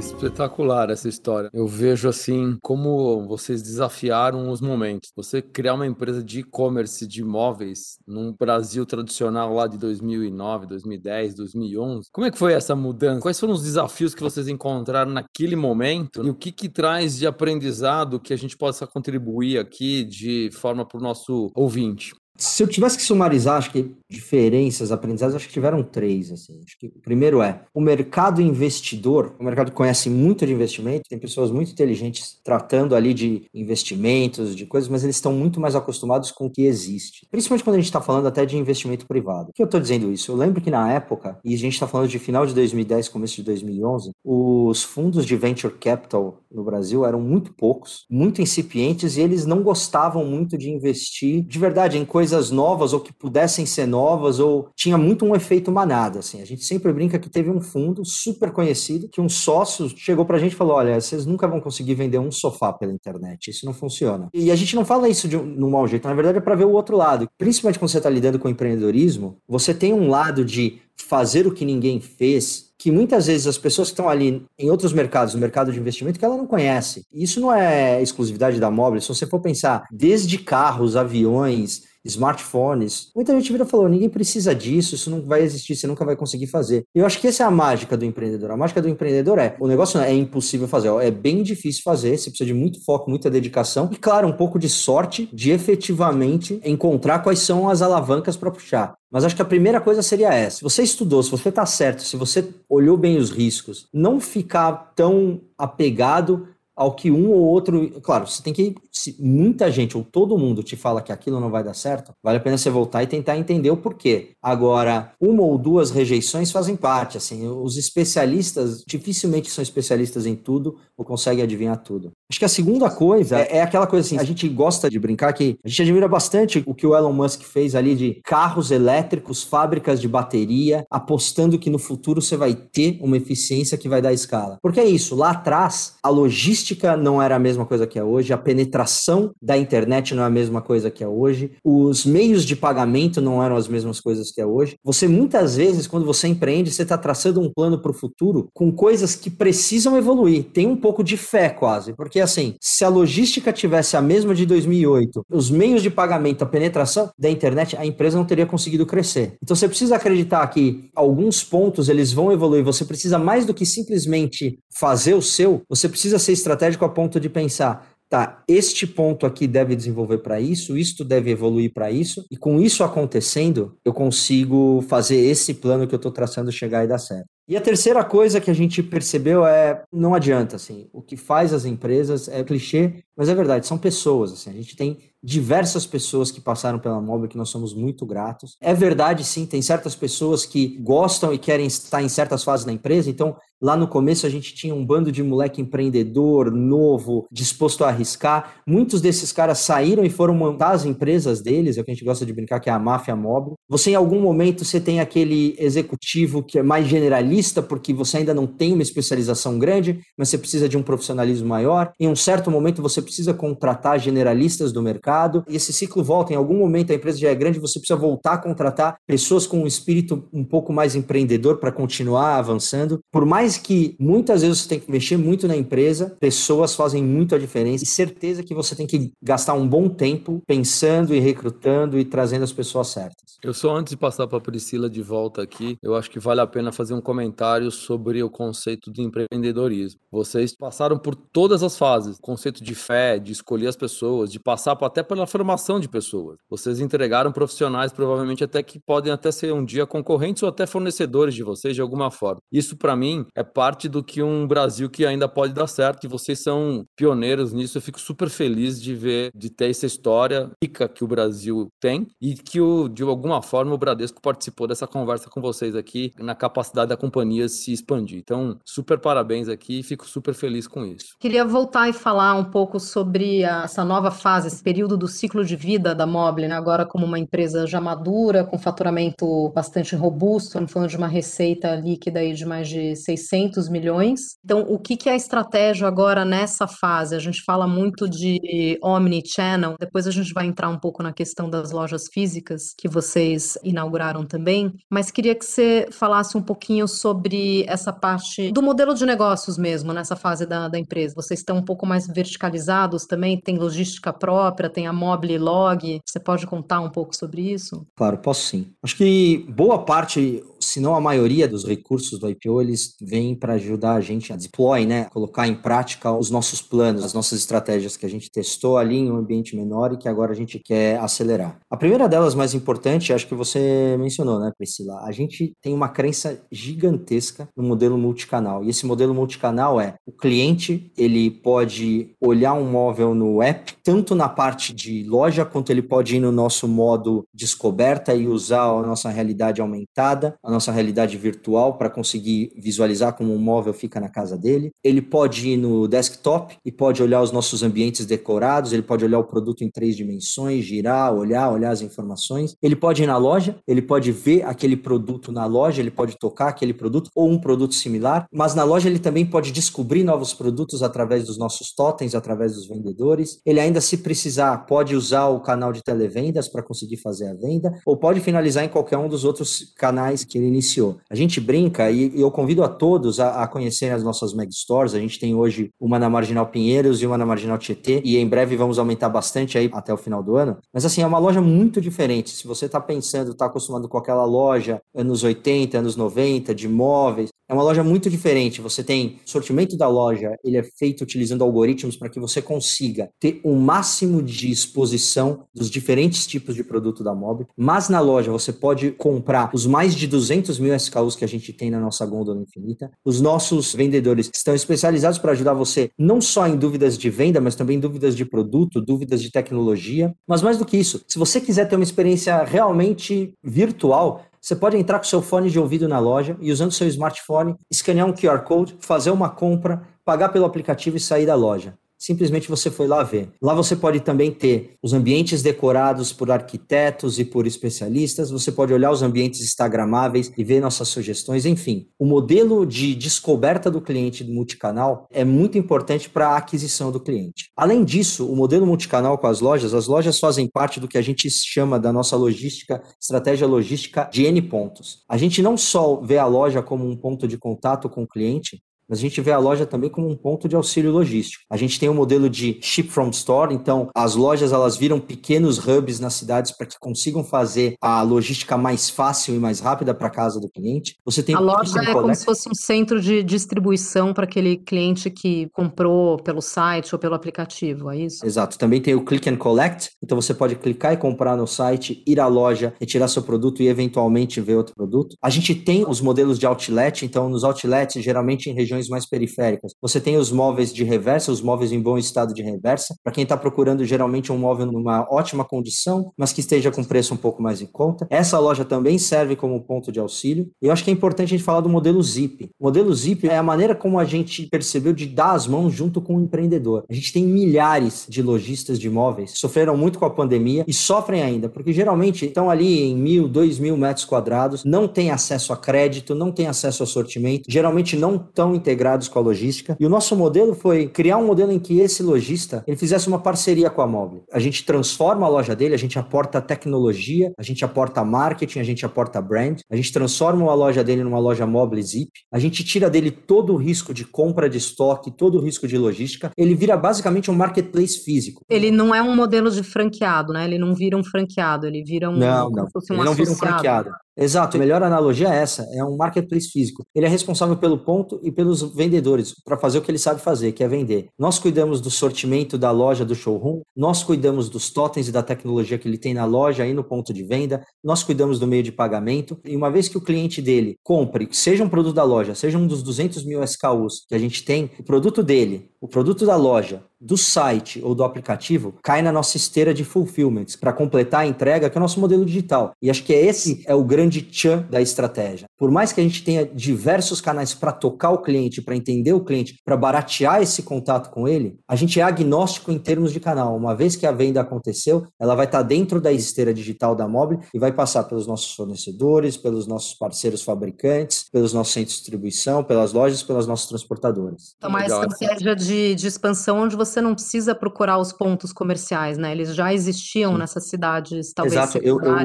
Espetacular 0.00 0.90
essa 0.90 1.08
história. 1.08 1.50
Eu 1.52 1.66
vejo 1.66 2.08
assim 2.08 2.56
como 2.62 3.26
vocês 3.26 3.62
desafiaram 3.62 4.50
os 4.50 4.60
momentos. 4.60 5.10
Você 5.16 5.42
criar 5.42 5.74
uma 5.74 5.86
empresa 5.86 6.22
de 6.22 6.40
e-commerce 6.40 7.06
de 7.06 7.20
imóveis 7.20 7.98
num 8.06 8.32
Brasil 8.32 8.84
tradicional 8.86 9.54
lá 9.54 9.66
de 9.66 9.78
2009, 9.78 10.66
2010, 10.66 11.34
2011. 11.34 12.08
Como 12.12 12.26
é 12.26 12.30
que 12.30 12.38
foi 12.38 12.52
essa 12.52 12.74
mudança? 12.74 13.20
Quais 13.20 13.38
foram 13.38 13.52
os 13.52 13.62
desafios 13.62 14.14
que 14.14 14.22
vocês 14.22 14.48
encontraram 14.48 15.10
naquele 15.10 15.56
momento? 15.56 16.24
E 16.24 16.30
o 16.30 16.34
que 16.34 16.52
que 16.52 16.68
traz 16.68 17.18
de 17.18 17.26
aprendizado 17.26 18.20
que 18.20 18.32
a 18.32 18.38
gente 18.38 18.56
possa 18.56 18.86
contribuir 18.86 19.58
aqui 19.58 20.04
de 20.04 20.50
forma 20.52 20.86
para 20.86 20.98
o 20.98 21.02
nosso 21.02 21.50
ouvinte? 21.54 22.14
Se 22.36 22.62
eu 22.62 22.66
tivesse 22.66 22.96
que 22.96 23.02
sumarizar, 23.04 23.58
acho 23.58 23.70
que 23.70 23.94
diferenças, 24.12 24.92
aprendizados, 24.92 25.34
acho 25.34 25.46
que 25.46 25.52
tiveram 25.52 25.82
três. 25.82 26.30
Assim. 26.30 26.60
Acho 26.64 26.78
que 26.78 26.86
o 26.86 27.00
primeiro 27.00 27.42
é 27.42 27.62
o 27.74 27.80
mercado 27.80 28.40
investidor. 28.40 29.34
O 29.38 29.44
mercado 29.44 29.72
conhece 29.72 30.10
muito 30.10 30.46
de 30.46 30.52
investimento, 30.52 31.08
tem 31.08 31.18
pessoas 31.18 31.50
muito 31.50 31.72
inteligentes 31.72 32.38
tratando 32.44 32.94
ali 32.94 33.14
de 33.14 33.44
investimentos, 33.54 34.54
de 34.54 34.66
coisas, 34.66 34.88
mas 34.88 35.02
eles 35.02 35.16
estão 35.16 35.32
muito 35.32 35.60
mais 35.60 35.74
acostumados 35.74 36.30
com 36.30 36.46
o 36.46 36.50
que 36.50 36.62
existe. 36.62 37.26
Principalmente 37.30 37.64
quando 37.64 37.76
a 37.76 37.78
gente 37.78 37.86
está 37.86 38.00
falando 38.00 38.26
até 38.26 38.44
de 38.44 38.56
investimento 38.56 39.06
privado. 39.06 39.46
Por 39.46 39.54
que 39.54 39.62
eu 39.62 39.66
estou 39.66 39.80
dizendo 39.80 40.12
isso? 40.12 40.30
Eu 40.30 40.36
lembro 40.36 40.60
que 40.60 40.70
na 40.70 40.92
época, 40.92 41.38
e 41.44 41.54
a 41.54 41.58
gente 41.58 41.72
está 41.72 41.86
falando 41.86 42.08
de 42.08 42.18
final 42.18 42.46
de 42.46 42.54
2010, 42.54 43.08
começo 43.08 43.36
de 43.36 43.42
2011, 43.42 44.12
os 44.24 44.82
fundos 44.82 45.24
de 45.24 45.36
venture 45.36 45.74
capital 45.74 46.42
no 46.50 46.62
Brasil 46.62 47.04
eram 47.06 47.20
muito 47.20 47.52
poucos, 47.54 48.04
muito 48.10 48.42
incipientes, 48.42 49.16
e 49.16 49.20
eles 49.20 49.46
não 49.46 49.62
gostavam 49.62 50.24
muito 50.24 50.58
de 50.58 50.70
investir 50.70 51.42
de 51.42 51.58
verdade 51.58 51.96
em 51.96 52.04
coisas 52.04 52.50
novas 52.50 52.92
ou 52.92 53.00
que 53.00 53.12
pudessem 53.12 53.64
ser 53.64 53.86
novas 53.86 54.01
ou 54.40 54.70
tinha 54.76 54.98
muito 54.98 55.24
um 55.24 55.34
efeito 55.34 55.70
manada, 55.70 56.18
assim. 56.18 56.40
A 56.40 56.44
gente 56.44 56.64
sempre 56.64 56.92
brinca 56.92 57.18
que 57.18 57.30
teve 57.30 57.50
um 57.50 57.60
fundo 57.60 58.04
super 58.04 58.52
conhecido 58.52 59.08
que 59.08 59.20
um 59.20 59.28
sócio 59.28 59.88
chegou 59.96 60.24
pra 60.24 60.38
gente 60.38 60.52
e 60.52 60.56
falou: 60.56 60.76
"Olha, 60.76 61.00
vocês 61.00 61.26
nunca 61.26 61.48
vão 61.48 61.60
conseguir 61.60 61.94
vender 61.94 62.18
um 62.18 62.30
sofá 62.30 62.72
pela 62.72 62.92
internet, 62.92 63.50
isso 63.50 63.66
não 63.66 63.74
funciona". 63.74 64.28
E 64.34 64.50
a 64.50 64.56
gente 64.56 64.74
não 64.74 64.84
fala 64.84 65.08
isso 65.08 65.28
de 65.28 65.36
um, 65.36 65.44
no 65.44 65.70
mau 65.70 65.86
jeito, 65.86 66.06
na 66.06 66.14
verdade 66.14 66.38
é 66.38 66.40
para 66.40 66.54
ver 66.54 66.64
o 66.64 66.72
outro 66.72 66.96
lado. 66.96 67.28
Principalmente 67.38 67.78
quando 67.78 67.90
você 67.90 67.98
está 67.98 68.10
lidando 68.10 68.38
com 68.38 68.48
empreendedorismo, 68.48 69.36
você 69.48 69.74
tem 69.74 69.92
um 69.92 70.08
lado 70.08 70.44
de 70.44 70.80
fazer 70.96 71.46
o 71.46 71.52
que 71.52 71.64
ninguém 71.64 72.00
fez, 72.00 72.72
que 72.78 72.90
muitas 72.90 73.26
vezes 73.26 73.46
as 73.46 73.58
pessoas 73.58 73.88
que 73.88 73.92
estão 73.92 74.08
ali 74.08 74.44
em 74.58 74.70
outros 74.70 74.92
mercados, 74.92 75.34
no 75.34 75.40
mercado 75.40 75.72
de 75.72 75.78
investimento, 75.78 76.18
que 76.18 76.24
ela 76.24 76.36
não 76.36 76.46
conhece. 76.46 77.04
Isso 77.12 77.40
não 77.40 77.52
é 77.52 78.00
exclusividade 78.02 78.58
da 78.60 78.70
Mobile. 78.70 79.00
Se 79.00 79.08
você 79.08 79.26
for 79.26 79.40
pensar 79.40 79.86
desde 79.90 80.38
carros, 80.38 80.96
aviões, 80.96 81.82
smartphones. 82.04 83.10
Muita 83.14 83.32
gente 83.32 83.50
vira 83.52 83.64
e 83.64 83.68
falou: 83.68 83.88
ninguém 83.88 84.08
precisa 84.08 84.54
disso, 84.54 84.94
isso 84.94 85.10
não 85.10 85.22
vai 85.22 85.42
existir, 85.42 85.76
você 85.76 85.86
nunca 85.86 86.04
vai 86.04 86.16
conseguir 86.16 86.46
fazer. 86.46 86.84
Eu 86.94 87.06
acho 87.06 87.20
que 87.20 87.28
essa 87.28 87.42
é 87.42 87.46
a 87.46 87.50
mágica 87.50 87.96
do 87.96 88.04
empreendedor. 88.04 88.50
A 88.50 88.56
mágica 88.56 88.82
do 88.82 88.88
empreendedor 88.88 89.38
é: 89.38 89.56
o 89.60 89.66
negócio 89.66 90.00
é 90.00 90.12
impossível 90.12 90.66
fazer, 90.68 90.88
é 91.02 91.10
bem 91.10 91.42
difícil 91.42 91.82
fazer, 91.84 92.16
você 92.16 92.30
precisa 92.30 92.46
de 92.46 92.54
muito 92.54 92.84
foco, 92.84 93.10
muita 93.10 93.30
dedicação 93.30 93.88
e, 93.92 93.96
claro, 93.96 94.28
um 94.28 94.32
pouco 94.32 94.58
de 94.58 94.68
sorte 94.68 95.28
de 95.32 95.50
efetivamente 95.50 96.60
encontrar 96.64 97.20
quais 97.20 97.40
são 97.40 97.68
as 97.68 97.82
alavancas 97.82 98.36
para 98.36 98.50
puxar. 98.50 98.94
Mas 99.10 99.24
acho 99.24 99.36
que 99.36 99.42
a 99.42 99.46
primeira 99.46 99.80
coisa 99.80 100.02
seria 100.02 100.32
essa. 100.32 100.56
Se 100.56 100.62
você 100.62 100.82
estudou, 100.82 101.22
se 101.22 101.30
você 101.30 101.50
está 101.50 101.66
certo, 101.66 102.02
se 102.02 102.16
você 102.16 102.48
olhou 102.68 102.96
bem 102.96 103.18
os 103.18 103.30
riscos, 103.30 103.86
não 103.92 104.18
ficar 104.18 104.92
tão 104.96 105.42
apegado 105.58 106.48
ao 106.74 106.94
que 106.94 107.10
um 107.10 107.30
ou 107.30 107.40
outro. 107.40 108.00
Claro, 108.00 108.26
você 108.26 108.42
tem 108.42 108.52
que. 108.52 108.74
Se 109.02 109.16
muita 109.18 109.68
gente 109.68 109.96
ou 109.96 110.04
todo 110.04 110.38
mundo 110.38 110.62
te 110.62 110.76
fala 110.76 111.02
que 111.02 111.10
aquilo 111.10 111.40
não 111.40 111.50
vai 111.50 111.64
dar 111.64 111.74
certo, 111.74 112.12
vale 112.22 112.38
a 112.38 112.40
pena 112.40 112.56
você 112.56 112.70
voltar 112.70 113.02
e 113.02 113.06
tentar 113.08 113.36
entender 113.36 113.68
o 113.68 113.76
porquê. 113.76 114.36
Agora, 114.40 115.12
uma 115.20 115.42
ou 115.42 115.58
duas 115.58 115.90
rejeições 115.90 116.52
fazem 116.52 116.76
parte. 116.76 117.18
Assim, 117.18 117.48
os 117.48 117.76
especialistas 117.76 118.84
dificilmente 118.86 119.50
são 119.50 119.60
especialistas 119.60 120.24
em 120.24 120.36
tudo 120.36 120.76
ou 120.96 121.04
conseguem 121.04 121.42
adivinhar 121.42 121.82
tudo. 121.82 122.12
Acho 122.32 122.38
que 122.38 122.44
a 122.44 122.48
segunda 122.48 122.90
coisa 122.90 123.40
é, 123.40 123.58
é 123.58 123.62
aquela 123.62 123.86
coisa 123.86 124.06
assim: 124.06 124.18
a 124.18 124.24
gente 124.24 124.48
gosta 124.48 124.90
de 124.90 124.98
brincar 124.98 125.32
que 125.32 125.56
a 125.64 125.68
gente 125.68 125.82
admira 125.82 126.08
bastante 126.08 126.62
o 126.66 126.74
que 126.74 126.86
o 126.86 126.96
Elon 126.96 127.12
Musk 127.12 127.42
fez 127.42 127.74
ali 127.74 127.94
de 127.94 128.20
carros 128.24 128.70
elétricos, 128.70 129.42
fábricas 129.42 130.00
de 130.00 130.08
bateria, 130.08 130.84
apostando 130.90 131.58
que 131.58 131.70
no 131.70 131.78
futuro 131.78 132.20
você 132.20 132.36
vai 132.36 132.54
ter 132.54 132.98
uma 133.00 133.16
eficiência 133.16 133.78
que 133.78 133.88
vai 133.88 134.02
dar 134.02 134.12
escala. 134.12 134.58
Porque 134.60 134.80
é 134.80 134.84
isso, 134.84 135.14
lá 135.14 135.30
atrás, 135.30 135.94
a 136.02 136.08
logística 136.08 136.32
logística 136.62 136.96
não 136.96 137.20
era 137.20 137.36
a 137.36 137.38
mesma 137.38 137.66
coisa 137.66 137.86
que 137.86 137.98
é 137.98 138.04
hoje, 138.04 138.32
a 138.32 138.38
penetração 138.38 139.32
da 139.40 139.56
internet 139.56 140.14
não 140.14 140.22
é 140.22 140.26
a 140.26 140.30
mesma 140.30 140.62
coisa 140.62 140.90
que 140.90 141.04
é 141.04 141.08
hoje, 141.08 141.52
os 141.62 142.06
meios 142.06 142.44
de 142.44 142.56
pagamento 142.56 143.20
não 143.20 143.42
eram 143.42 143.56
as 143.56 143.68
mesmas 143.68 144.00
coisas 144.00 144.30
que 144.30 144.40
é 144.40 144.46
hoje. 144.46 144.76
Você 144.82 145.06
muitas 145.06 145.56
vezes, 145.56 145.86
quando 145.86 146.06
você 146.06 146.28
empreende, 146.28 146.70
você 146.70 146.82
está 146.82 146.96
traçando 146.96 147.40
um 147.40 147.50
plano 147.52 147.78
para 147.78 147.90
o 147.90 147.94
futuro 147.94 148.48
com 148.54 148.72
coisas 148.72 149.14
que 149.14 149.30
precisam 149.30 149.96
evoluir. 149.96 150.44
Tem 150.52 150.66
um 150.66 150.76
pouco 150.76 151.04
de 151.04 151.16
fé 151.16 151.48
quase, 151.48 151.92
porque 151.94 152.20
assim, 152.22 152.54
se 152.60 152.84
a 152.84 152.88
logística 152.88 153.52
tivesse 153.52 153.96
a 153.96 154.00
mesma 154.00 154.34
de 154.34 154.46
2008, 154.46 155.24
os 155.30 155.50
meios 155.50 155.82
de 155.82 155.90
pagamento, 155.90 156.42
a 156.42 156.46
penetração 156.46 157.10
da 157.18 157.28
internet, 157.28 157.76
a 157.76 157.84
empresa 157.84 158.16
não 158.16 158.24
teria 158.24 158.46
conseguido 158.46 158.86
crescer. 158.86 159.34
Então 159.42 159.54
você 159.54 159.68
precisa 159.68 159.96
acreditar 159.96 160.46
que 160.48 160.90
alguns 160.94 161.42
pontos 161.42 161.88
eles 161.88 162.12
vão 162.12 162.32
evoluir. 162.32 162.64
Você 162.64 162.84
precisa 162.84 163.18
mais 163.18 163.44
do 163.44 163.54
que 163.54 163.66
simplesmente 163.66 164.58
fazer 164.70 165.14
o 165.14 165.22
seu, 165.22 165.62
você 165.68 165.88
precisa 165.88 166.18
ser 166.18 166.32
estratégico 166.32 166.62
estratégico 166.62 166.84
a 166.84 166.88
ponto 166.88 167.18
de 167.18 167.28
pensar, 167.28 167.91
tá, 168.12 168.44
este 168.46 168.86
ponto 168.86 169.24
aqui 169.24 169.46
deve 169.46 169.74
desenvolver 169.74 170.18
para 170.18 170.38
isso, 170.38 170.76
isto 170.76 171.02
deve 171.02 171.30
evoluir 171.30 171.72
para 171.72 171.90
isso, 171.90 172.26
e 172.30 172.36
com 172.36 172.60
isso 172.60 172.84
acontecendo, 172.84 173.74
eu 173.82 173.94
consigo 173.94 174.84
fazer 174.86 175.16
esse 175.16 175.54
plano 175.54 175.88
que 175.88 175.94
eu 175.94 175.96
estou 175.96 176.12
traçando 176.12 176.52
chegar 176.52 176.84
e 176.84 176.86
dar 176.86 176.98
certo. 176.98 177.24
E 177.48 177.56
a 177.56 177.60
terceira 177.60 178.04
coisa 178.04 178.38
que 178.38 178.50
a 178.50 178.54
gente 178.54 178.82
percebeu 178.82 179.46
é, 179.46 179.82
não 179.90 180.14
adianta, 180.14 180.56
assim, 180.56 180.90
o 180.92 181.00
que 181.00 181.16
faz 181.16 181.54
as 181.54 181.64
empresas 181.64 182.28
é 182.28 182.44
clichê, 182.44 183.02
mas 183.16 183.30
é 183.30 183.34
verdade, 183.34 183.66
são 183.66 183.78
pessoas, 183.78 184.30
assim, 184.34 184.50
a 184.50 184.54
gente 184.54 184.76
tem 184.76 184.98
diversas 185.22 185.86
pessoas 185.86 186.30
que 186.30 186.40
passaram 186.40 186.78
pela 186.78 187.00
Mobile 187.00 187.28
que 187.28 187.36
nós 187.38 187.48
somos 187.48 187.72
muito 187.72 188.04
gratos. 188.04 188.56
É 188.60 188.74
verdade, 188.74 189.24
sim, 189.24 189.46
tem 189.46 189.62
certas 189.62 189.94
pessoas 189.94 190.44
que 190.44 190.76
gostam 190.78 191.32
e 191.32 191.38
querem 191.38 191.66
estar 191.66 192.02
em 192.02 192.08
certas 192.08 192.44
fases 192.44 192.66
da 192.66 192.72
empresa, 192.72 193.08
então 193.08 193.36
lá 193.62 193.76
no 193.76 193.86
começo 193.86 194.26
a 194.26 194.28
gente 194.28 194.52
tinha 194.54 194.74
um 194.74 194.84
bando 194.84 195.12
de 195.12 195.22
moleque 195.22 195.60
empreendedor, 195.60 196.50
novo, 196.50 197.26
disposto 197.30 197.84
a 197.84 197.88
arriscar. 197.88 198.54
Muitos 198.66 199.00
desses 199.00 199.30
caras 199.30 199.58
saíram 199.58 200.04
e 200.04 200.10
foram 200.10 200.34
montar 200.34 200.72
as 200.72 200.84
empresas 200.84 201.40
deles, 201.40 201.78
é 201.78 201.80
o 201.80 201.84
que 201.84 201.92
a 201.92 201.94
gente 201.94 202.04
gosta 202.04 202.26
de 202.26 202.32
brincar 202.32 202.58
que 202.58 202.68
é 202.68 202.72
a 202.72 202.78
máfia 202.78 203.14
Mobile. 203.14 203.54
Você 203.68 203.90
em 203.90 203.94
algum 203.94 204.20
momento 204.20 204.64
você 204.64 204.80
tem 204.80 204.98
aquele 204.98 205.54
executivo 205.58 206.42
que 206.42 206.58
é 206.58 206.62
mais 206.62 206.86
generalista 206.86 207.62
porque 207.62 207.94
você 207.94 208.18
ainda 208.18 208.34
não 208.34 208.46
tem 208.46 208.72
uma 208.72 208.82
especialização 208.82 209.58
grande, 209.58 210.00
mas 210.18 210.28
você 210.28 210.38
precisa 210.38 210.68
de 210.68 210.76
um 210.76 210.82
profissionalismo 210.82 211.48
maior. 211.48 211.92
Em 212.00 212.08
um 212.08 212.16
certo 212.16 212.50
momento 212.50 212.82
você 212.82 213.00
precisa 213.00 213.32
contratar 213.32 213.98
generalistas 214.00 214.72
do 214.72 214.82
mercado 214.82 215.44
e 215.48 215.54
esse 215.54 215.72
ciclo 215.72 216.02
volta. 216.02 216.32
Em 216.32 216.36
algum 216.36 216.58
momento 216.58 216.90
a 216.90 216.94
empresa 216.96 217.18
já 217.18 217.28
é 217.28 217.34
grande, 217.34 217.60
você 217.60 217.78
precisa 217.78 217.98
voltar 217.98 218.32
a 218.32 218.38
contratar 218.38 218.96
pessoas 219.06 219.46
com 219.46 219.62
um 219.62 219.66
espírito 219.66 220.28
um 220.32 220.44
pouco 220.44 220.72
mais 220.72 220.96
empreendedor 220.96 221.58
para 221.58 221.70
continuar 221.70 222.36
avançando. 222.36 223.00
Por 223.12 223.24
mais 223.24 223.51
mais 223.52 223.58
que 223.58 223.94
muitas 223.98 224.42
vezes 224.42 224.60
você 224.60 224.68
tem 224.68 224.80
que 224.80 224.90
mexer 224.90 225.16
muito 225.16 225.46
na 225.46 225.56
empresa, 225.56 226.16
pessoas 226.18 226.74
fazem 226.74 227.02
muito 227.02 227.34
a 227.34 227.38
diferença 227.38 227.84
e 227.84 227.86
certeza 227.86 228.42
que 228.42 228.54
você 228.54 228.74
tem 228.74 228.86
que 228.86 229.12
gastar 229.22 229.54
um 229.54 229.68
bom 229.68 229.88
tempo 229.88 230.42
pensando 230.46 231.14
e 231.14 231.18
recrutando 231.18 231.98
e 231.98 232.04
trazendo 232.04 232.44
as 232.44 232.52
pessoas 232.52 232.88
certas. 232.88 233.38
Eu 233.42 233.52
só 233.52 233.76
antes 233.76 233.90
de 233.90 233.96
passar 233.96 234.26
para 234.26 234.38
a 234.38 234.40
Priscila 234.40 234.88
de 234.88 235.02
volta 235.02 235.42
aqui, 235.42 235.76
eu 235.82 235.94
acho 235.94 236.10
que 236.10 236.18
vale 236.18 236.40
a 236.40 236.46
pena 236.46 236.72
fazer 236.72 236.94
um 236.94 237.00
comentário 237.00 237.70
sobre 237.70 238.22
o 238.22 238.30
conceito 238.30 238.90
de 238.90 239.02
empreendedorismo. 239.02 240.00
Vocês 240.10 240.54
passaram 240.56 240.98
por 240.98 241.14
todas 241.14 241.62
as 241.62 241.76
fases, 241.76 242.18
conceito 242.20 242.62
de 242.62 242.74
fé, 242.74 243.18
de 243.18 243.32
escolher 243.32 243.66
as 243.66 243.76
pessoas, 243.76 244.30
de 244.30 244.38
passar 244.38 244.78
até 244.80 245.02
pela 245.02 245.26
formação 245.26 245.78
de 245.78 245.88
pessoas. 245.88 246.38
Vocês 246.48 246.80
entregaram 246.80 247.32
profissionais 247.32 247.92
provavelmente 247.92 248.44
até 248.44 248.62
que 248.62 248.78
podem 248.78 249.12
até 249.12 249.30
ser 249.30 249.52
um 249.52 249.64
dia 249.64 249.86
concorrentes 249.86 250.42
ou 250.42 250.48
até 250.48 250.66
fornecedores 250.66 251.34
de 251.34 251.42
vocês 251.42 251.74
de 251.74 251.82
alguma 251.82 252.10
forma. 252.10 252.40
Isso 252.50 252.76
para 252.76 252.94
mim 252.94 253.26
é 253.34 253.41
parte 253.44 253.88
do 253.88 254.02
que 254.02 254.22
um 254.22 254.46
Brasil 254.46 254.88
que 254.88 255.04
ainda 255.04 255.28
pode 255.28 255.52
dar 255.52 255.66
certo 255.66 256.04
e 256.04 256.08
vocês 256.08 256.42
são 256.42 256.84
pioneiros 256.96 257.52
nisso. 257.52 257.78
Eu 257.78 257.82
fico 257.82 258.00
super 258.00 258.28
feliz 258.28 258.80
de 258.80 258.94
ver, 258.94 259.30
de 259.34 259.50
ter 259.50 259.70
essa 259.70 259.86
história 259.86 260.50
rica 260.62 260.88
que 260.88 261.04
o 261.04 261.08
Brasil 261.08 261.68
tem 261.80 262.06
e 262.20 262.34
que 262.34 262.60
o, 262.60 262.88
de 262.88 263.02
alguma 263.02 263.42
forma 263.42 263.74
o 263.74 263.78
Bradesco 263.78 264.20
participou 264.20 264.66
dessa 264.66 264.86
conversa 264.86 265.28
com 265.28 265.40
vocês 265.40 265.74
aqui 265.74 266.12
na 266.18 266.34
capacidade 266.34 266.90
da 266.90 266.96
companhia 266.96 267.48
se 267.48 267.72
expandir. 267.72 268.18
Então, 268.18 268.58
super 268.64 268.98
parabéns 268.98 269.48
aqui 269.48 269.80
e 269.80 269.82
fico 269.82 270.06
super 270.06 270.34
feliz 270.34 270.66
com 270.66 270.84
isso. 270.84 271.16
Queria 271.18 271.44
voltar 271.44 271.88
e 271.88 271.92
falar 271.92 272.34
um 272.34 272.44
pouco 272.44 272.78
sobre 272.78 273.44
a, 273.44 273.62
essa 273.64 273.84
nova 273.84 274.10
fase, 274.10 274.48
esse 274.48 274.62
período 274.62 274.96
do 274.96 275.08
ciclo 275.08 275.44
de 275.44 275.56
vida 275.56 275.94
da 275.94 276.06
Mobile, 276.06 276.48
né? 276.48 276.54
agora 276.54 276.86
como 276.86 277.04
uma 277.04 277.18
empresa 277.18 277.66
já 277.66 277.80
madura, 277.80 278.44
com 278.44 278.58
faturamento 278.58 279.50
bastante 279.54 279.96
robusto, 279.96 280.48
estamos 280.48 280.70
falando 280.70 280.90
de 280.90 280.96
uma 280.96 281.08
receita 281.08 281.74
líquida 281.74 282.20
aí 282.20 282.32
de 282.34 282.44
mais 282.44 282.68
de 282.68 282.94
600 282.94 283.31
milhões. 283.68 284.36
Então, 284.44 284.60
o 284.60 284.78
que, 284.78 284.96
que 284.96 285.08
é 285.08 285.12
a 285.12 285.16
estratégia 285.16 285.86
agora 285.86 286.24
nessa 286.24 286.66
fase? 286.66 287.14
A 287.14 287.18
gente 287.18 287.42
fala 287.44 287.66
muito 287.66 288.08
de 288.08 288.78
omnichannel, 288.82 289.76
depois 289.78 290.06
a 290.06 290.10
gente 290.10 290.32
vai 290.32 290.46
entrar 290.46 290.68
um 290.68 290.78
pouco 290.78 291.02
na 291.02 291.12
questão 291.12 291.48
das 291.48 291.70
lojas 291.70 292.04
físicas 292.12 292.74
que 292.76 292.88
vocês 292.88 293.56
inauguraram 293.62 294.26
também, 294.26 294.72
mas 294.90 295.10
queria 295.10 295.34
que 295.34 295.44
você 295.44 295.88
falasse 295.90 296.36
um 296.36 296.42
pouquinho 296.42 296.86
sobre 296.86 297.64
essa 297.66 297.92
parte 297.92 298.52
do 298.52 298.62
modelo 298.62 298.94
de 298.94 299.06
negócios 299.06 299.56
mesmo, 299.56 299.92
nessa 299.92 300.16
fase 300.16 300.46
da, 300.46 300.68
da 300.68 300.78
empresa. 300.78 301.14
Vocês 301.16 301.40
estão 301.40 301.56
um 301.56 301.64
pouco 301.64 301.86
mais 301.86 302.06
verticalizados 302.06 303.06
também, 303.06 303.40
tem 303.40 303.56
logística 303.56 304.12
própria, 304.12 304.70
tem 304.70 304.86
a 304.86 304.92
Mobile 304.92 305.38
Log, 305.38 306.00
você 306.04 306.20
pode 306.20 306.46
contar 306.46 306.80
um 306.80 306.90
pouco 306.90 307.16
sobre 307.16 307.52
isso? 307.52 307.86
Claro, 307.96 308.18
posso 308.18 308.46
sim. 308.46 308.66
Acho 308.82 308.96
que 308.96 309.46
boa 309.48 309.84
parte 309.84 310.42
se 310.62 310.80
não 310.80 310.94
a 310.94 311.00
maioria 311.00 311.48
dos 311.48 311.64
recursos 311.64 312.18
do 312.18 312.28
IPO, 312.28 312.62
eles 312.62 312.94
vêm 313.00 313.34
para 313.34 313.54
ajudar 313.54 313.94
a 313.94 314.00
gente 314.00 314.32
a 314.32 314.36
deploy, 314.36 314.86
né, 314.86 315.04
colocar 315.06 315.46
em 315.46 315.54
prática 315.54 316.12
os 316.12 316.30
nossos 316.30 316.62
planos, 316.62 317.04
as 317.04 317.12
nossas 317.12 317.38
estratégias 317.38 317.96
que 317.96 318.06
a 318.06 318.08
gente 318.08 318.30
testou 318.30 318.78
ali 318.78 318.96
em 318.96 319.10
um 319.10 319.16
ambiente 319.16 319.56
menor 319.56 319.92
e 319.92 319.96
que 319.96 320.08
agora 320.08 320.32
a 320.32 320.34
gente 320.34 320.58
quer 320.58 320.98
acelerar. 321.00 321.58
A 321.70 321.76
primeira 321.76 322.08
delas, 322.08 322.34
mais 322.34 322.54
importante, 322.54 323.12
acho 323.12 323.26
que 323.26 323.34
você 323.34 323.96
mencionou, 323.98 324.38
né, 324.38 324.52
Priscila? 324.56 325.00
A 325.04 325.12
gente 325.12 325.52
tem 325.60 325.74
uma 325.74 325.88
crença 325.88 326.40
gigantesca 326.50 327.48
no 327.56 327.62
modelo 327.62 327.98
multicanal. 327.98 328.64
E 328.64 328.70
esse 328.70 328.86
modelo 328.86 329.14
multicanal 329.14 329.80
é 329.80 329.94
o 330.06 330.12
cliente, 330.12 330.90
ele 330.96 331.30
pode 331.30 332.10
olhar 332.20 332.54
um 332.54 332.70
móvel 332.70 333.14
no 333.14 333.42
app, 333.42 333.74
tanto 333.82 334.14
na 334.14 334.28
parte 334.28 334.72
de 334.72 335.02
loja, 335.04 335.44
quanto 335.44 335.70
ele 335.70 335.82
pode 335.82 336.16
ir 336.16 336.20
no 336.20 336.32
nosso 336.32 336.68
modo 336.68 337.24
descoberta 337.34 338.14
e 338.14 338.26
usar 338.26 338.64
a 338.64 338.82
nossa 338.82 339.08
realidade 339.08 339.60
aumentada, 339.60 340.34
a 340.42 340.50
nossa 340.52 340.70
realidade 340.70 341.16
virtual 341.16 341.78
para 341.78 341.90
conseguir 341.90 342.52
visualizar 342.56 343.14
como 343.14 343.34
um 343.34 343.38
móvel 343.38 343.72
fica 343.72 344.00
na 344.00 344.08
casa 344.08 344.36
dele. 344.36 344.70
Ele 344.82 345.02
pode 345.02 345.48
ir 345.48 345.56
no 345.56 345.88
desktop 345.88 346.56
e 346.64 346.70
pode 346.70 347.02
olhar 347.02 347.22
os 347.22 347.32
nossos 347.32 347.62
ambientes 347.62 348.06
decorados, 348.06 348.72
ele 348.72 348.82
pode 348.82 349.04
olhar 349.04 349.18
o 349.18 349.24
produto 349.24 349.64
em 349.64 349.70
três 349.70 349.96
dimensões, 349.96 350.64
girar, 350.64 351.14
olhar, 351.14 351.50
olhar 351.50 351.70
as 351.70 351.82
informações. 351.82 352.54
Ele 352.62 352.76
pode 352.76 353.02
ir 353.02 353.06
na 353.06 353.16
loja, 353.16 353.56
ele 353.66 353.82
pode 353.82 354.12
ver 354.12 354.42
aquele 354.44 354.76
produto 354.76 355.32
na 355.32 355.46
loja, 355.46 355.80
ele 355.80 355.90
pode 355.90 356.16
tocar 356.18 356.48
aquele 356.48 356.74
produto 356.74 357.10
ou 357.14 357.30
um 357.30 357.38
produto 357.38 357.74
similar, 357.74 358.26
mas 358.32 358.54
na 358.54 358.64
loja 358.64 358.88
ele 358.88 358.98
também 358.98 359.24
pode 359.24 359.50
descobrir 359.52 360.04
novos 360.04 360.32
produtos 360.34 360.82
através 360.82 361.24
dos 361.24 361.38
nossos 361.38 361.74
totens, 361.74 362.14
através 362.14 362.54
dos 362.54 362.66
vendedores. 362.66 363.40
Ele 363.44 363.60
ainda, 363.60 363.80
se 363.80 363.98
precisar, 363.98 364.56
pode 364.66 364.94
usar 364.94 365.28
o 365.28 365.40
canal 365.40 365.72
de 365.72 365.82
televendas 365.82 366.48
para 366.48 366.62
conseguir 366.62 366.96
fazer 366.98 367.28
a 367.28 367.34
venda, 367.34 367.72
ou 367.86 367.96
pode 367.96 368.20
finalizar 368.20 368.64
em 368.64 368.68
qualquer 368.68 368.98
um 368.98 369.08
dos 369.08 369.24
outros 369.24 369.72
canais 369.76 370.24
que 370.24 370.38
ele 370.42 370.50
iniciou. 370.50 370.98
A 371.08 371.14
gente 371.14 371.40
brinca 371.40 371.90
e 371.90 372.20
eu 372.20 372.30
convido 372.30 372.62
a 372.62 372.68
todos 372.68 373.20
a, 373.20 373.42
a 373.42 373.46
conhecerem 373.46 373.94
as 373.94 374.02
nossas 374.02 374.34
Meg 374.34 374.52
Stores. 374.52 374.94
A 374.94 374.98
gente 374.98 375.18
tem 375.18 375.34
hoje 375.34 375.70
uma 375.80 375.98
na 375.98 376.10
Marginal 376.10 376.46
Pinheiros 376.46 377.02
e 377.02 377.06
uma 377.06 377.16
na 377.16 377.24
Marginal 377.24 377.58
Tietê 377.58 378.02
e 378.04 378.16
em 378.16 378.26
breve 378.26 378.56
vamos 378.56 378.78
aumentar 378.78 379.08
bastante 379.08 379.56
aí 379.56 379.70
até 379.72 379.92
o 379.92 379.96
final 379.96 380.22
do 380.22 380.36
ano. 380.36 380.58
Mas 380.72 380.84
assim, 380.84 381.02
é 381.02 381.06
uma 381.06 381.18
loja 381.18 381.40
muito 381.40 381.80
diferente. 381.80 382.30
Se 382.30 382.46
você 382.46 382.66
está 382.66 382.80
pensando, 382.80 383.32
está 383.32 383.46
acostumado 383.46 383.88
com 383.88 383.98
aquela 383.98 384.24
loja 384.24 384.80
anos 384.94 385.22
80, 385.22 385.78
anos 385.78 385.96
90, 385.96 386.54
de 386.54 386.68
móveis, 386.68 387.30
é 387.52 387.54
uma 387.54 387.62
loja 387.62 387.84
muito 387.84 388.10
diferente. 388.10 388.60
Você 388.60 388.82
tem 388.82 389.20
sortimento 389.24 389.76
da 389.76 389.88
loja, 389.88 390.36
ele 390.44 390.56
é 390.56 390.62
feito 390.62 391.02
utilizando 391.02 391.44
algoritmos 391.44 391.96
para 391.96 392.08
que 392.08 392.18
você 392.18 392.42
consiga 392.42 393.10
ter 393.20 393.40
o 393.44 393.52
um 393.52 393.60
máximo 393.60 394.22
de 394.22 394.50
exposição 394.50 395.44
dos 395.54 395.70
diferentes 395.70 396.26
tipos 396.26 396.54
de 396.54 396.64
produto 396.64 397.04
da 397.04 397.14
Mob. 397.14 397.46
Mas 397.56 397.88
na 397.88 398.00
loja 398.00 398.32
você 398.32 398.52
pode 398.52 398.90
comprar 398.92 399.50
os 399.54 399.66
mais 399.66 399.94
de 399.94 400.06
200 400.06 400.32
200 400.32 400.58
mil 400.58 400.74
SKUs 400.74 401.16
que 401.16 401.24
a 401.24 401.28
gente 401.28 401.52
tem 401.52 401.70
na 401.70 401.78
nossa 401.78 402.06
gôndola 402.06 402.40
infinita. 402.40 402.90
Os 403.04 403.20
nossos 403.20 403.74
vendedores 403.74 404.30
estão 404.32 404.54
especializados 404.54 405.18
para 405.18 405.32
ajudar 405.32 405.52
você 405.52 405.90
não 405.98 406.20
só 406.20 406.46
em 406.46 406.56
dúvidas 406.56 406.96
de 406.96 407.10
venda, 407.10 407.40
mas 407.40 407.54
também 407.54 407.78
dúvidas 407.78 408.16
de 408.16 408.24
produto, 408.24 408.80
dúvidas 408.80 409.22
de 409.22 409.30
tecnologia. 409.30 410.14
Mas 410.26 410.42
mais 410.42 410.58
do 410.58 410.64
que 410.64 410.76
isso, 410.76 411.02
se 411.06 411.18
você 411.18 411.40
quiser 411.40 411.68
ter 411.68 411.76
uma 411.76 411.84
experiência 411.84 412.42
realmente 412.44 413.34
virtual, 413.42 414.24
você 414.42 414.56
pode 414.56 414.76
entrar 414.76 414.98
com 414.98 415.04
seu 415.04 415.22
fone 415.22 415.48
de 415.48 415.58
ouvido 415.60 415.86
na 415.86 416.00
loja 416.00 416.36
e 416.40 416.50
usando 416.50 416.72
seu 416.72 416.88
smartphone, 416.88 417.54
escanear 417.70 418.08
um 418.08 418.12
QR 418.12 418.42
Code, 418.42 418.76
fazer 418.80 419.12
uma 419.12 419.30
compra, 419.30 419.86
pagar 420.04 420.30
pelo 420.30 420.44
aplicativo 420.44 420.96
e 420.96 421.00
sair 421.00 421.24
da 421.24 421.36
loja 421.36 421.78
simplesmente 422.02 422.48
você 422.48 422.68
foi 422.68 422.88
lá 422.88 423.04
ver. 423.04 423.30
Lá 423.40 423.54
você 423.54 423.76
pode 423.76 424.00
também 424.00 424.32
ter 424.32 424.74
os 424.82 424.92
ambientes 424.92 425.40
decorados 425.40 426.12
por 426.12 426.32
arquitetos 426.32 427.20
e 427.20 427.24
por 427.24 427.46
especialistas, 427.46 428.30
você 428.30 428.50
pode 428.50 428.72
olhar 428.74 428.90
os 428.90 429.02
ambientes 429.02 429.40
instagramáveis 429.40 430.32
e 430.36 430.42
ver 430.42 430.60
nossas 430.60 430.88
sugestões, 430.88 431.46
enfim. 431.46 431.86
O 431.96 432.04
modelo 432.04 432.66
de 432.66 432.92
descoberta 432.96 433.70
do 433.70 433.80
cliente 433.80 434.24
do 434.24 434.32
multicanal 434.32 435.06
é 435.12 435.24
muito 435.24 435.56
importante 435.56 436.10
para 436.10 436.30
a 436.30 436.36
aquisição 436.38 436.90
do 436.90 436.98
cliente. 436.98 437.50
Além 437.56 437.84
disso, 437.84 438.26
o 438.26 438.34
modelo 438.34 438.66
multicanal 438.66 439.16
com 439.16 439.28
as 439.28 439.40
lojas, 439.40 439.72
as 439.72 439.86
lojas 439.86 440.18
fazem 440.18 440.48
parte 440.48 440.80
do 440.80 440.88
que 440.88 440.98
a 440.98 441.02
gente 441.02 441.30
chama 441.30 441.78
da 441.78 441.92
nossa 441.92 442.16
logística, 442.16 442.82
estratégia 443.00 443.46
logística 443.46 444.10
de 444.12 444.24
N 444.24 444.42
pontos. 444.42 445.04
A 445.08 445.16
gente 445.16 445.40
não 445.40 445.56
só 445.56 446.00
vê 446.00 446.18
a 446.18 446.26
loja 446.26 446.60
como 446.60 446.84
um 446.84 446.96
ponto 446.96 447.28
de 447.28 447.38
contato 447.38 447.88
com 447.88 448.02
o 448.02 448.08
cliente, 448.08 448.60
mas 448.88 448.98
a 448.98 449.02
gente 449.02 449.20
vê 449.20 449.32
a 449.32 449.38
loja 449.38 449.66
também 449.66 449.90
como 449.90 450.08
um 450.08 450.16
ponto 450.16 450.48
de 450.48 450.56
auxílio 450.56 450.92
logístico. 450.92 451.44
A 451.50 451.56
gente 451.56 451.78
tem 451.78 451.88
o 451.88 451.92
um 451.92 451.94
modelo 451.94 452.28
de 452.28 452.58
ship 452.60 452.88
from 452.88 453.10
store, 453.10 453.54
então 453.54 453.88
as 453.94 454.14
lojas 454.14 454.52
elas 454.52 454.76
viram 454.76 455.00
pequenos 455.00 455.58
hubs 455.58 456.00
nas 456.00 456.14
cidades 456.14 456.52
para 456.56 456.66
que 456.66 456.76
consigam 456.78 457.24
fazer 457.24 457.74
a 457.80 458.02
logística 458.02 458.56
mais 458.56 458.90
fácil 458.90 459.34
e 459.34 459.38
mais 459.38 459.60
rápida 459.60 459.94
para 459.94 460.10
casa 460.10 460.40
do 460.40 460.48
cliente. 460.48 460.96
Você 461.04 461.22
tem 461.22 461.34
a 461.34 461.40
loja 461.40 461.80
é 461.80 461.92
como 461.92 462.14
se 462.14 462.24
fosse 462.24 462.48
um 462.48 462.54
centro 462.54 463.00
de 463.00 463.22
distribuição 463.22 464.12
para 464.12 464.24
aquele 464.24 464.56
cliente 464.56 465.10
que 465.10 465.48
comprou 465.52 466.16
pelo 466.18 466.40
site 466.40 466.94
ou 466.94 466.98
pelo 466.98 467.14
aplicativo, 467.14 467.90
é 467.90 467.98
isso? 467.98 468.24
Exato. 468.24 468.58
Também 468.58 468.80
tem 468.80 468.94
o 468.94 469.04
click 469.04 469.28
and 469.28 469.36
collect, 469.36 469.90
então 470.02 470.20
você 470.20 470.34
pode 470.34 470.56
clicar 470.56 470.92
e 470.92 470.96
comprar 470.96 471.36
no 471.36 471.46
site, 471.46 472.02
ir 472.06 472.20
à 472.20 472.26
loja, 472.26 472.74
retirar 472.80 473.08
seu 473.08 473.22
produto 473.22 473.62
e 473.62 473.68
eventualmente 473.68 474.40
ver 474.40 474.56
outro 474.56 474.74
produto. 474.74 475.16
A 475.22 475.30
gente 475.30 475.54
tem 475.54 475.84
os 475.88 476.00
modelos 476.00 476.38
de 476.38 476.46
outlet, 476.46 477.04
então 477.04 477.28
nos 477.28 477.44
outlets 477.44 478.02
geralmente 478.02 478.50
em 478.50 478.54
regiões 478.54 478.81
regiões 478.82 478.88
mais 478.88 479.06
periféricas. 479.06 479.74
Você 479.80 480.00
tem 480.00 480.16
os 480.16 480.30
móveis 480.30 480.72
de 480.72 480.84
reversa, 480.84 481.32
os 481.32 481.40
móveis 481.40 481.72
em 481.72 481.80
bom 481.80 481.96
estado 481.96 482.34
de 482.34 482.42
reversa, 482.42 482.94
para 483.02 483.12
quem 483.12 483.22
está 483.22 483.36
procurando 483.36 483.84
geralmente 483.84 484.32
um 484.32 484.38
móvel 484.38 484.66
numa 484.66 485.06
ótima 485.10 485.44
condição, 485.44 486.12
mas 486.16 486.32
que 486.32 486.40
esteja 486.40 486.70
com 486.70 486.84
preço 486.84 487.14
um 487.14 487.16
pouco 487.16 487.42
mais 487.42 487.60
em 487.60 487.66
conta. 487.66 488.06
Essa 488.10 488.38
loja 488.38 488.64
também 488.64 488.98
serve 488.98 489.36
como 489.36 489.62
ponto 489.62 489.92
de 489.92 490.00
auxílio. 490.00 490.50
E 490.60 490.66
eu 490.66 490.72
acho 490.72 490.84
que 490.84 490.90
é 490.90 490.92
importante 490.92 491.28
a 491.28 491.36
gente 491.36 491.44
falar 491.44 491.60
do 491.60 491.68
modelo 491.68 492.02
Zip. 492.02 492.50
O 492.58 492.64
modelo 492.64 492.92
Zip 492.94 493.28
é 493.28 493.36
a 493.36 493.42
maneira 493.42 493.74
como 493.74 493.98
a 493.98 494.04
gente 494.04 494.46
percebeu 494.46 494.92
de 494.92 495.06
dar 495.06 495.32
as 495.32 495.46
mãos 495.46 495.72
junto 495.72 496.00
com 496.00 496.16
o 496.16 496.20
empreendedor. 496.20 496.84
A 496.90 496.94
gente 496.94 497.12
tem 497.12 497.24
milhares 497.24 498.06
de 498.08 498.22
lojistas 498.22 498.78
de 498.78 498.86
imóveis 498.86 499.32
sofreram 499.34 499.76
muito 499.76 499.98
com 499.98 500.04
a 500.04 500.10
pandemia 500.10 500.64
e 500.66 500.72
sofrem 500.72 501.22
ainda, 501.22 501.48
porque 501.48 501.72
geralmente 501.72 502.26
estão 502.26 502.50
ali 502.50 502.82
em 502.82 502.96
mil, 502.96 503.28
dois 503.28 503.58
mil 503.58 503.76
metros 503.76 504.04
quadrados, 504.04 504.64
não 504.64 504.86
têm 504.86 505.10
acesso 505.10 505.52
a 505.52 505.56
crédito, 505.56 506.14
não 506.14 506.30
têm 506.30 506.46
acesso 506.46 506.82
a 506.82 506.86
sortimento, 506.86 507.44
geralmente 507.48 507.96
não 507.96 508.16
estão 508.16 508.54
integrados 508.62 509.08
com 509.08 509.18
a 509.18 509.22
logística. 509.22 509.76
E 509.78 509.84
o 509.84 509.88
nosso 509.88 510.16
modelo 510.16 510.54
foi 510.54 510.86
criar 510.86 511.18
um 511.18 511.26
modelo 511.26 511.52
em 511.52 511.58
que 511.58 511.80
esse 511.80 512.02
lojista 512.02 512.62
ele 512.66 512.76
fizesse 512.76 513.08
uma 513.08 513.18
parceria 513.18 513.68
com 513.68 513.82
a 513.82 513.86
Mobile. 513.86 514.22
A 514.32 514.38
gente 514.38 514.64
transforma 514.64 515.26
a 515.26 515.28
loja 515.28 515.54
dele, 515.54 515.74
a 515.74 515.78
gente 515.78 515.98
aporta 515.98 516.40
tecnologia, 516.40 517.32
a 517.36 517.42
gente 517.42 517.64
aporta 517.64 518.04
marketing, 518.04 518.60
a 518.60 518.62
gente 518.62 518.86
aporta 518.86 519.20
brand, 519.20 519.60
a 519.70 519.76
gente 519.76 519.92
transforma 519.92 520.50
a 520.50 520.54
loja 520.54 520.84
dele 520.84 521.02
numa 521.02 521.18
loja 521.18 521.46
Mobile 521.46 521.82
Zip, 521.82 522.10
a 522.32 522.38
gente 522.38 522.64
tira 522.64 522.88
dele 522.88 523.10
todo 523.10 523.52
o 523.52 523.56
risco 523.56 523.92
de 523.92 524.04
compra 524.04 524.48
de 524.48 524.58
estoque, 524.58 525.10
todo 525.10 525.38
o 525.38 525.42
risco 525.42 525.66
de 525.66 525.76
logística. 525.76 526.30
Ele 526.36 526.54
vira 526.54 526.76
basicamente 526.76 527.30
um 527.30 527.34
marketplace 527.34 528.04
físico. 528.04 528.42
Ele 528.48 528.70
não 528.70 528.94
é 528.94 529.02
um 529.02 529.14
modelo 529.16 529.50
de 529.50 529.62
franqueado, 529.62 530.32
né? 530.32 530.44
Ele 530.44 530.58
não 530.58 530.74
vira 530.74 530.96
um 530.96 531.04
franqueado, 531.04 531.66
ele 531.66 531.82
vira 531.82 532.08
um. 532.08 532.16
Não, 532.16 532.50
não. 532.50 532.64
Um 532.64 532.94
ele 532.94 533.04
não 533.04 533.14
vira 533.14 533.30
um 533.30 533.34
franqueado. 533.34 533.90
Exato, 534.16 534.56
a 534.56 534.60
melhor 534.60 534.82
analogia 534.82 535.28
é 535.28 535.38
essa, 535.38 535.66
é 535.72 535.82
um 535.82 535.96
marketplace 535.96 536.50
físico. 536.50 536.84
Ele 536.94 537.06
é 537.06 537.08
responsável 537.08 537.56
pelo 537.56 537.78
ponto 537.78 538.20
e 538.22 538.30
pelos 538.30 538.60
vendedores 538.74 539.34
para 539.42 539.56
fazer 539.56 539.78
o 539.78 539.82
que 539.82 539.90
ele 539.90 539.98
sabe 539.98 540.20
fazer, 540.20 540.52
que 540.52 540.62
é 540.62 540.68
vender. 540.68 541.08
Nós 541.18 541.38
cuidamos 541.38 541.80
do 541.80 541.90
sortimento 541.90 542.58
da 542.58 542.70
loja 542.70 543.06
do 543.06 543.14
showroom, 543.14 543.62
nós 543.74 544.02
cuidamos 544.02 544.50
dos 544.50 544.70
totens 544.70 545.08
e 545.08 545.12
da 545.12 545.22
tecnologia 545.22 545.78
que 545.78 545.88
ele 545.88 545.96
tem 545.96 546.12
na 546.12 546.26
loja 546.26 546.66
e 546.66 546.74
no 546.74 546.84
ponto 546.84 547.12
de 547.12 547.22
venda, 547.22 547.64
nós 547.82 548.02
cuidamos 548.02 548.38
do 548.38 548.46
meio 548.46 548.62
de 548.62 548.70
pagamento 548.70 549.40
e 549.46 549.56
uma 549.56 549.70
vez 549.70 549.88
que 549.88 549.96
o 549.96 550.02
cliente 550.02 550.42
dele 550.42 550.76
compre, 550.82 551.28
seja 551.32 551.64
um 551.64 551.68
produto 551.68 551.94
da 551.94 552.04
loja, 552.04 552.34
seja 552.34 552.58
um 552.58 552.66
dos 552.66 552.82
200 552.82 553.24
mil 553.24 553.42
SKUs 553.42 554.04
que 554.06 554.14
a 554.14 554.18
gente 554.18 554.44
tem, 554.44 554.70
o 554.78 554.84
produto 554.84 555.22
dele, 555.22 555.71
o 555.82 555.88
produto 555.88 556.24
da 556.24 556.36
loja, 556.36 556.84
do 557.00 557.16
site 557.16 557.80
ou 557.82 557.92
do 557.92 558.04
aplicativo, 558.04 558.72
cai 558.84 559.02
na 559.02 559.10
nossa 559.10 559.36
esteira 559.36 559.74
de 559.74 559.84
fulfillment 559.84 560.46
para 560.60 560.72
completar 560.72 561.22
a 561.22 561.26
entrega, 561.26 561.68
que 561.68 561.76
é 561.76 561.80
o 561.80 561.82
nosso 561.82 561.98
modelo 561.98 562.24
digital. 562.24 562.70
E 562.80 562.88
acho 562.88 563.02
que 563.02 563.12
esse 563.12 563.64
é 563.66 563.74
o 563.74 563.82
grande 563.82 564.22
tchan 564.22 564.64
da 564.70 564.80
estratégia. 564.80 565.46
Por 565.62 565.70
mais 565.70 565.92
que 565.92 566.00
a 566.00 566.02
gente 566.02 566.24
tenha 566.24 566.44
diversos 566.44 567.20
canais 567.20 567.54
para 567.54 567.70
tocar 567.70 568.10
o 568.10 568.18
cliente, 568.18 568.60
para 568.60 568.74
entender 568.74 569.12
o 569.12 569.24
cliente, 569.24 569.60
para 569.64 569.76
baratear 569.76 570.42
esse 570.42 570.64
contato 570.64 571.08
com 571.10 571.28
ele, 571.28 571.56
a 571.68 571.76
gente 571.76 572.00
é 572.00 572.02
agnóstico 572.02 572.72
em 572.72 572.80
termos 572.80 573.12
de 573.12 573.20
canal. 573.20 573.56
Uma 573.56 573.72
vez 573.72 573.94
que 573.94 574.04
a 574.04 574.10
venda 574.10 574.40
aconteceu, 574.40 575.06
ela 575.20 575.36
vai 575.36 575.46
estar 575.46 575.58
tá 575.58 575.62
dentro 575.62 576.00
da 576.00 576.10
esteira 576.10 576.52
digital 576.52 576.96
da 576.96 577.06
Mobile 577.06 577.42
e 577.54 577.60
vai 577.60 577.70
passar 577.70 578.02
pelos 578.02 578.26
nossos 578.26 578.52
fornecedores, 578.56 579.36
pelos 579.36 579.68
nossos 579.68 579.94
parceiros 579.94 580.42
fabricantes, 580.42 581.26
pelos 581.30 581.52
nossos 581.52 581.72
centros 581.72 581.92
de 581.92 582.00
distribuição, 582.00 582.64
pelas 582.64 582.92
lojas, 582.92 583.22
pelas 583.22 583.46
nossas 583.46 583.68
transportadoras. 583.68 584.54
Então, 584.56 584.68
uma 584.68 584.84
estratégia 584.84 585.54
de, 585.54 585.94
de 585.94 586.06
expansão 586.08 586.58
onde 586.58 586.74
você 586.74 587.00
não 587.00 587.14
precisa 587.14 587.54
procurar 587.54 587.98
os 587.98 588.12
pontos 588.12 588.52
comerciais, 588.52 589.16
né? 589.16 589.30
Eles 589.30 589.54
já 589.54 589.72
existiam 589.72 590.32
Sim. 590.32 590.38
nessas 590.38 590.68
cidades, 590.68 591.32
talvez 591.32 591.54
Exato. 591.54 591.78
Eu, 591.78 592.00
eu, 592.02 592.16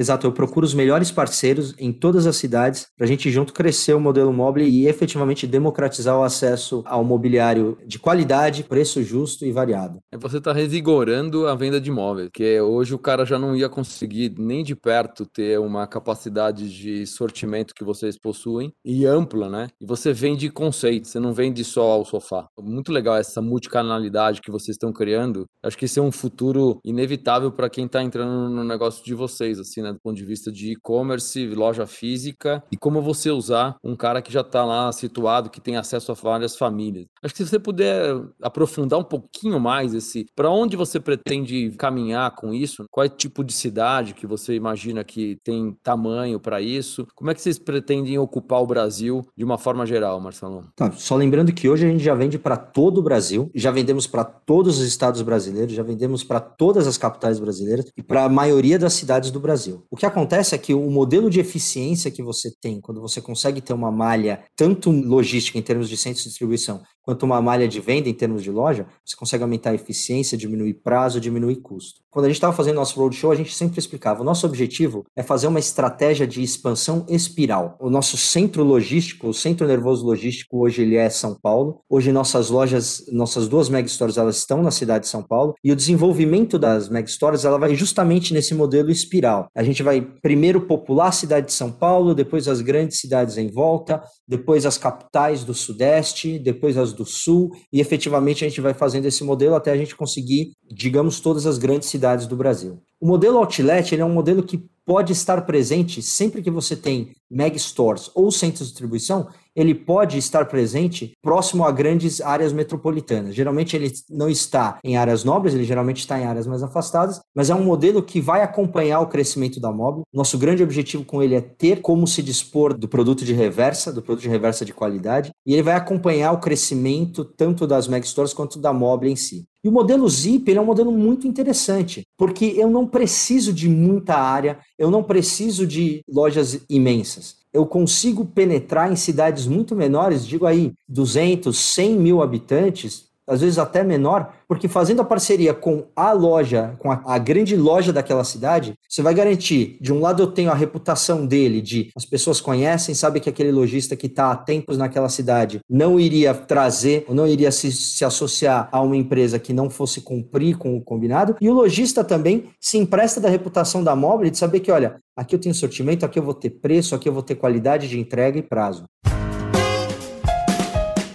Exato, 0.00 0.26
eu 0.26 0.32
procuro 0.32 0.64
os 0.64 0.72
melhores 0.72 1.10
parceiros 1.10 1.74
em 1.78 1.92
todas 1.92 2.26
as 2.26 2.34
cidades 2.36 2.86
para 2.96 3.04
a 3.04 3.06
gente 3.06 3.30
junto 3.30 3.52
crescer 3.52 3.92
o 3.92 4.00
modelo 4.00 4.32
móvel 4.32 4.66
e 4.66 4.86
efetivamente 4.86 5.46
democratizar 5.46 6.18
o 6.18 6.22
acesso 6.22 6.82
ao 6.86 7.04
mobiliário 7.04 7.76
de 7.86 7.98
qualidade, 7.98 8.64
preço 8.64 9.02
justo 9.02 9.44
e 9.44 9.52
variado. 9.52 9.98
É, 10.10 10.16
você 10.16 10.38
está 10.38 10.54
revigorando 10.54 11.46
a 11.46 11.54
venda 11.54 11.78
de 11.78 11.90
imóveis, 11.90 12.30
que 12.32 12.58
hoje 12.62 12.94
o 12.94 12.98
cara 12.98 13.26
já 13.26 13.38
não 13.38 13.54
ia 13.54 13.68
conseguir 13.68 14.34
nem 14.38 14.64
de 14.64 14.74
perto 14.74 15.26
ter 15.26 15.60
uma 15.60 15.86
capacidade 15.86 16.74
de 16.74 17.06
sortimento 17.06 17.74
que 17.74 17.84
vocês 17.84 18.18
possuem 18.18 18.72
e 18.82 19.04
ampla, 19.04 19.50
né? 19.50 19.68
E 19.78 19.84
você 19.84 20.14
vende 20.14 20.48
conceito, 20.48 21.08
você 21.08 21.20
não 21.20 21.34
vende 21.34 21.62
só 21.62 21.82
ao 21.82 22.06
sofá. 22.06 22.46
Muito 22.58 22.90
legal 22.90 23.18
essa 23.18 23.42
multicanalidade 23.42 24.40
que 24.40 24.50
vocês 24.50 24.76
estão 24.76 24.94
criando. 24.94 25.44
Acho 25.62 25.76
que 25.76 25.84
esse 25.84 25.98
é 25.98 26.02
um 26.02 26.10
futuro 26.10 26.80
inevitável 26.82 27.52
para 27.52 27.68
quem 27.68 27.84
está 27.84 28.02
entrando 28.02 28.48
no 28.48 28.64
negócio 28.64 29.04
de 29.04 29.12
vocês, 29.12 29.58
assim, 29.58 29.82
né? 29.82 29.89
Né, 29.90 29.92
do 29.92 30.00
ponto 30.00 30.16
de 30.16 30.24
vista 30.24 30.50
de 30.50 30.72
e-commerce, 30.72 31.46
loja 31.48 31.86
física 31.86 32.62
e 32.70 32.76
como 32.76 33.02
você 33.02 33.30
usar 33.30 33.76
um 33.82 33.96
cara 33.96 34.22
que 34.22 34.32
já 34.32 34.40
está 34.40 34.64
lá 34.64 34.90
situado, 34.92 35.50
que 35.50 35.60
tem 35.60 35.76
acesso 35.76 36.12
a 36.12 36.14
várias 36.14 36.56
famílias. 36.56 37.06
Acho 37.22 37.34
que 37.34 37.44
se 37.44 37.50
você 37.50 37.58
puder 37.58 38.14
aprofundar 38.42 38.98
um 38.98 39.04
pouquinho 39.04 39.58
mais 39.60 39.94
esse, 39.94 40.26
para 40.34 40.50
onde 40.50 40.76
você 40.76 40.98
pretende 40.98 41.70
caminhar 41.72 42.34
com 42.34 42.54
isso? 42.54 42.84
Qual 42.90 43.04
é 43.04 43.08
o 43.08 43.12
tipo 43.12 43.44
de 43.44 43.52
cidade 43.52 44.14
que 44.14 44.26
você 44.26 44.54
imagina 44.54 45.04
que 45.04 45.36
tem 45.44 45.76
tamanho 45.82 46.40
para 46.40 46.60
isso? 46.60 47.06
Como 47.14 47.30
é 47.30 47.34
que 47.34 47.42
vocês 47.42 47.58
pretendem 47.58 48.18
ocupar 48.18 48.62
o 48.62 48.66
Brasil 48.66 49.26
de 49.36 49.44
uma 49.44 49.58
forma 49.58 49.84
geral, 49.84 50.20
Marcelo? 50.20 50.64
Tá, 50.76 50.92
só 50.92 51.16
lembrando 51.16 51.52
que 51.52 51.68
hoje 51.68 51.86
a 51.86 51.90
gente 51.90 52.02
já 52.02 52.14
vende 52.14 52.38
para 52.38 52.56
todo 52.56 52.98
o 52.98 53.02
Brasil, 53.02 53.50
já 53.54 53.70
vendemos 53.70 54.06
para 54.06 54.24
todos 54.24 54.78
os 54.78 54.86
estados 54.86 55.22
brasileiros, 55.22 55.74
já 55.74 55.82
vendemos 55.82 56.24
para 56.24 56.40
todas 56.40 56.86
as 56.86 56.96
capitais 56.96 57.38
brasileiras 57.38 57.86
e 57.96 58.02
para 58.02 58.24
a 58.24 58.28
maioria 58.28 58.78
das 58.78 58.92
cidades 58.92 59.30
do 59.30 59.40
Brasil. 59.40 59.69
O 59.90 59.96
que 59.96 60.06
acontece 60.06 60.54
é 60.54 60.58
que 60.58 60.74
o 60.74 60.90
modelo 60.90 61.30
de 61.30 61.40
eficiência 61.40 62.10
que 62.10 62.22
você 62.22 62.52
tem 62.60 62.80
quando 62.80 63.00
você 63.00 63.20
consegue 63.20 63.60
ter 63.60 63.72
uma 63.72 63.90
malha, 63.90 64.44
tanto 64.56 64.90
logística 64.90 65.58
em 65.58 65.62
termos 65.62 65.88
de 65.88 65.96
centros 65.96 66.24
de 66.24 66.30
distribuição, 66.30 66.82
quanto 67.10 67.24
uma 67.24 67.42
malha 67.42 67.66
de 67.66 67.80
venda 67.80 68.08
em 68.08 68.14
termos 68.14 68.40
de 68.40 68.52
loja, 68.52 68.86
você 69.04 69.16
consegue 69.16 69.42
aumentar 69.42 69.70
a 69.70 69.74
eficiência, 69.74 70.38
diminuir 70.38 70.74
prazo, 70.74 71.20
diminuir 71.20 71.56
custo. 71.56 72.00
Quando 72.08 72.24
a 72.24 72.28
gente 72.28 72.36
estava 72.36 72.52
fazendo 72.52 72.76
nosso 72.76 73.00
roadshow, 73.00 73.30
a 73.30 73.36
gente 73.36 73.54
sempre 73.54 73.78
explicava: 73.78 74.22
o 74.22 74.24
nosso 74.24 74.46
objetivo 74.46 75.04
é 75.16 75.22
fazer 75.22 75.46
uma 75.46 75.58
estratégia 75.58 76.26
de 76.26 76.42
expansão 76.42 77.04
espiral. 77.08 77.76
O 77.80 77.88
nosso 77.88 78.16
centro 78.16 78.64
logístico, 78.64 79.28
o 79.28 79.34
centro 79.34 79.66
nervoso 79.66 80.04
logístico, 80.04 80.58
hoje 80.58 80.82
ele 80.82 80.96
é 80.96 81.08
São 81.08 81.34
Paulo. 81.34 81.80
Hoje 81.88 82.12
nossas 82.12 82.50
lojas, 82.50 83.04
nossas 83.12 83.48
duas 83.48 83.68
megastores, 83.68 84.16
elas 84.16 84.38
estão 84.38 84.62
na 84.62 84.70
cidade 84.70 85.04
de 85.04 85.10
São 85.10 85.22
Paulo. 85.22 85.54
E 85.62 85.70
o 85.70 85.76
desenvolvimento 85.76 86.58
das 86.58 86.88
megastores, 86.88 87.44
ela 87.44 87.58
vai 87.58 87.74
justamente 87.74 88.34
nesse 88.34 88.54
modelo 88.54 88.90
espiral. 88.90 89.48
A 89.54 89.62
gente 89.62 89.82
vai 89.82 90.00
primeiro 90.00 90.60
popular 90.62 91.08
a 91.08 91.12
cidade 91.12 91.46
de 91.46 91.52
São 91.52 91.70
Paulo, 91.70 92.14
depois 92.14 92.48
as 92.48 92.60
grandes 92.60 92.98
cidades 92.98 93.36
em 93.36 93.48
volta, 93.48 94.02
depois 94.26 94.66
as 94.66 94.76
capitais 94.76 95.44
do 95.44 95.54
Sudeste, 95.54 96.38
depois 96.38 96.76
as 96.76 96.92
do 97.00 97.06
Sul, 97.06 97.50
e 97.72 97.80
efetivamente 97.80 98.44
a 98.44 98.48
gente 98.48 98.60
vai 98.60 98.74
fazendo 98.74 99.06
esse 99.06 99.24
modelo 99.24 99.54
até 99.54 99.72
a 99.72 99.76
gente 99.76 99.96
conseguir, 99.96 100.52
digamos, 100.70 101.18
todas 101.18 101.46
as 101.46 101.56
grandes 101.56 101.88
cidades 101.88 102.26
do 102.26 102.36
Brasil. 102.36 102.78
O 103.00 103.06
modelo 103.06 103.38
Outlet 103.38 103.98
é 103.98 104.04
um 104.04 104.12
modelo 104.12 104.42
que 104.42 104.62
pode 104.84 105.12
estar 105.12 105.40
presente 105.42 106.02
sempre 106.02 106.42
que 106.42 106.50
você 106.50 106.76
tem 106.76 107.12
meg 107.30 107.58
stores 107.58 108.10
ou 108.14 108.30
centros 108.30 108.66
de 108.66 108.72
distribuição, 108.72 109.28
ele 109.60 109.74
pode 109.74 110.16
estar 110.16 110.46
presente 110.46 111.12
próximo 111.22 111.64
a 111.64 111.70
grandes 111.70 112.20
áreas 112.20 112.52
metropolitanas. 112.52 113.34
Geralmente 113.34 113.76
ele 113.76 113.92
não 114.08 114.28
está 114.28 114.78
em 114.82 114.96
áreas 114.96 115.24
nobres, 115.24 115.54
ele 115.54 115.64
geralmente 115.64 115.98
está 115.98 116.18
em 116.18 116.24
áreas 116.24 116.46
mais 116.46 116.62
afastadas, 116.62 117.20
mas 117.34 117.50
é 117.50 117.54
um 117.54 117.62
modelo 117.62 118.02
que 118.02 118.20
vai 118.20 118.42
acompanhar 118.42 119.00
o 119.00 119.08
crescimento 119.08 119.60
da 119.60 119.70
móvel. 119.70 120.02
Nosso 120.12 120.38
grande 120.38 120.62
objetivo 120.62 121.04
com 121.04 121.22
ele 121.22 121.34
é 121.34 121.40
ter 121.40 121.80
como 121.80 122.06
se 122.06 122.22
dispor 122.22 122.72
do 122.72 122.88
produto 122.88 123.24
de 123.24 123.34
reversa, 123.34 123.92
do 123.92 124.02
produto 124.02 124.22
de 124.22 124.28
reversa 124.28 124.64
de 124.64 124.72
qualidade, 124.72 125.30
e 125.46 125.52
ele 125.52 125.62
vai 125.62 125.74
acompanhar 125.74 126.32
o 126.32 126.40
crescimento 126.40 127.24
tanto 127.24 127.66
das 127.66 127.86
meg 127.86 128.06
stores 128.06 128.32
quanto 128.32 128.58
da 128.58 128.72
móvel 128.72 129.10
em 129.10 129.16
si. 129.16 129.44
E 129.62 129.68
o 129.68 129.72
modelo 129.72 130.08
Zip 130.08 130.50
é 130.50 130.60
um 130.60 130.64
modelo 130.64 130.90
muito 130.90 131.28
interessante, 131.28 132.02
porque 132.16 132.54
eu 132.56 132.70
não 132.70 132.86
preciso 132.86 133.52
de 133.52 133.68
muita 133.68 134.14
área, 134.14 134.58
eu 134.78 134.90
não 134.90 135.02
preciso 135.02 135.66
de 135.66 136.02
lojas 136.08 136.64
imensas 136.68 137.39
eu 137.52 137.66
consigo 137.66 138.24
penetrar 138.24 138.90
em 138.90 138.96
cidades 138.96 139.46
muito 139.46 139.74
menores, 139.74 140.26
digo 140.26 140.46
aí 140.46 140.72
200, 140.88 141.56
100 141.56 141.96
mil 141.98 142.22
habitantes, 142.22 143.09
às 143.30 143.40
vezes 143.40 143.58
até 143.58 143.84
menor, 143.84 144.32
porque 144.48 144.66
fazendo 144.66 145.00
a 145.00 145.04
parceria 145.04 145.54
com 145.54 145.86
a 145.94 146.12
loja, 146.12 146.74
com 146.78 146.90
a, 146.90 147.00
a, 147.06 147.18
grande 147.18 147.56
loja 147.56 147.92
daquela 147.92 148.24
cidade, 148.24 148.74
você 148.88 149.00
vai 149.00 149.14
garantir, 149.14 149.78
de 149.80 149.92
um 149.92 150.00
lado 150.00 150.22
eu 150.22 150.26
tenho 150.26 150.50
a 150.50 150.54
reputação 150.54 151.24
dele, 151.24 151.62
de 151.62 151.90
as 151.96 152.04
pessoas 152.04 152.40
conhecem, 152.40 152.94
sabem 152.94 153.22
que 153.22 153.28
aquele 153.28 153.52
lojista 153.52 153.94
que 153.94 154.06
está 154.06 154.32
há 154.32 154.36
tempos 154.36 154.76
naquela 154.76 155.08
cidade 155.08 155.60
não 155.70 156.00
iria 156.00 156.34
trazer, 156.34 157.04
ou 157.06 157.14
não 157.14 157.26
iria 157.26 157.52
se, 157.52 157.70
se 157.70 158.04
associar 158.04 158.68
a 158.72 158.80
uma 158.80 158.96
empresa 158.96 159.38
que 159.38 159.52
não 159.52 159.70
fosse 159.70 160.00
cumprir 160.00 160.58
com 160.58 160.76
o 160.76 160.80
combinado, 160.80 161.36
e 161.40 161.48
o 161.48 161.54
lojista 161.54 162.02
também 162.02 162.48
se 162.60 162.76
empresta 162.78 163.20
da 163.20 163.28
reputação 163.28 163.84
da 163.84 163.94
móvel 163.94 164.28
de 164.28 164.38
saber 164.38 164.58
que, 164.58 164.72
olha, 164.72 164.96
aqui 165.16 165.36
eu 165.36 165.40
tenho 165.40 165.54
sortimento, 165.54 166.04
aqui 166.04 166.18
eu 166.18 166.22
vou 166.22 166.34
ter 166.34 166.50
preço, 166.50 166.94
aqui 166.94 167.08
eu 167.08 167.12
vou 167.12 167.22
ter 167.22 167.36
qualidade 167.36 167.88
de 167.88 167.98
entrega 167.98 168.38
e 168.38 168.42
prazo. 168.42 168.84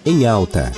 Em 0.05 0.25
alta. 0.25 0.71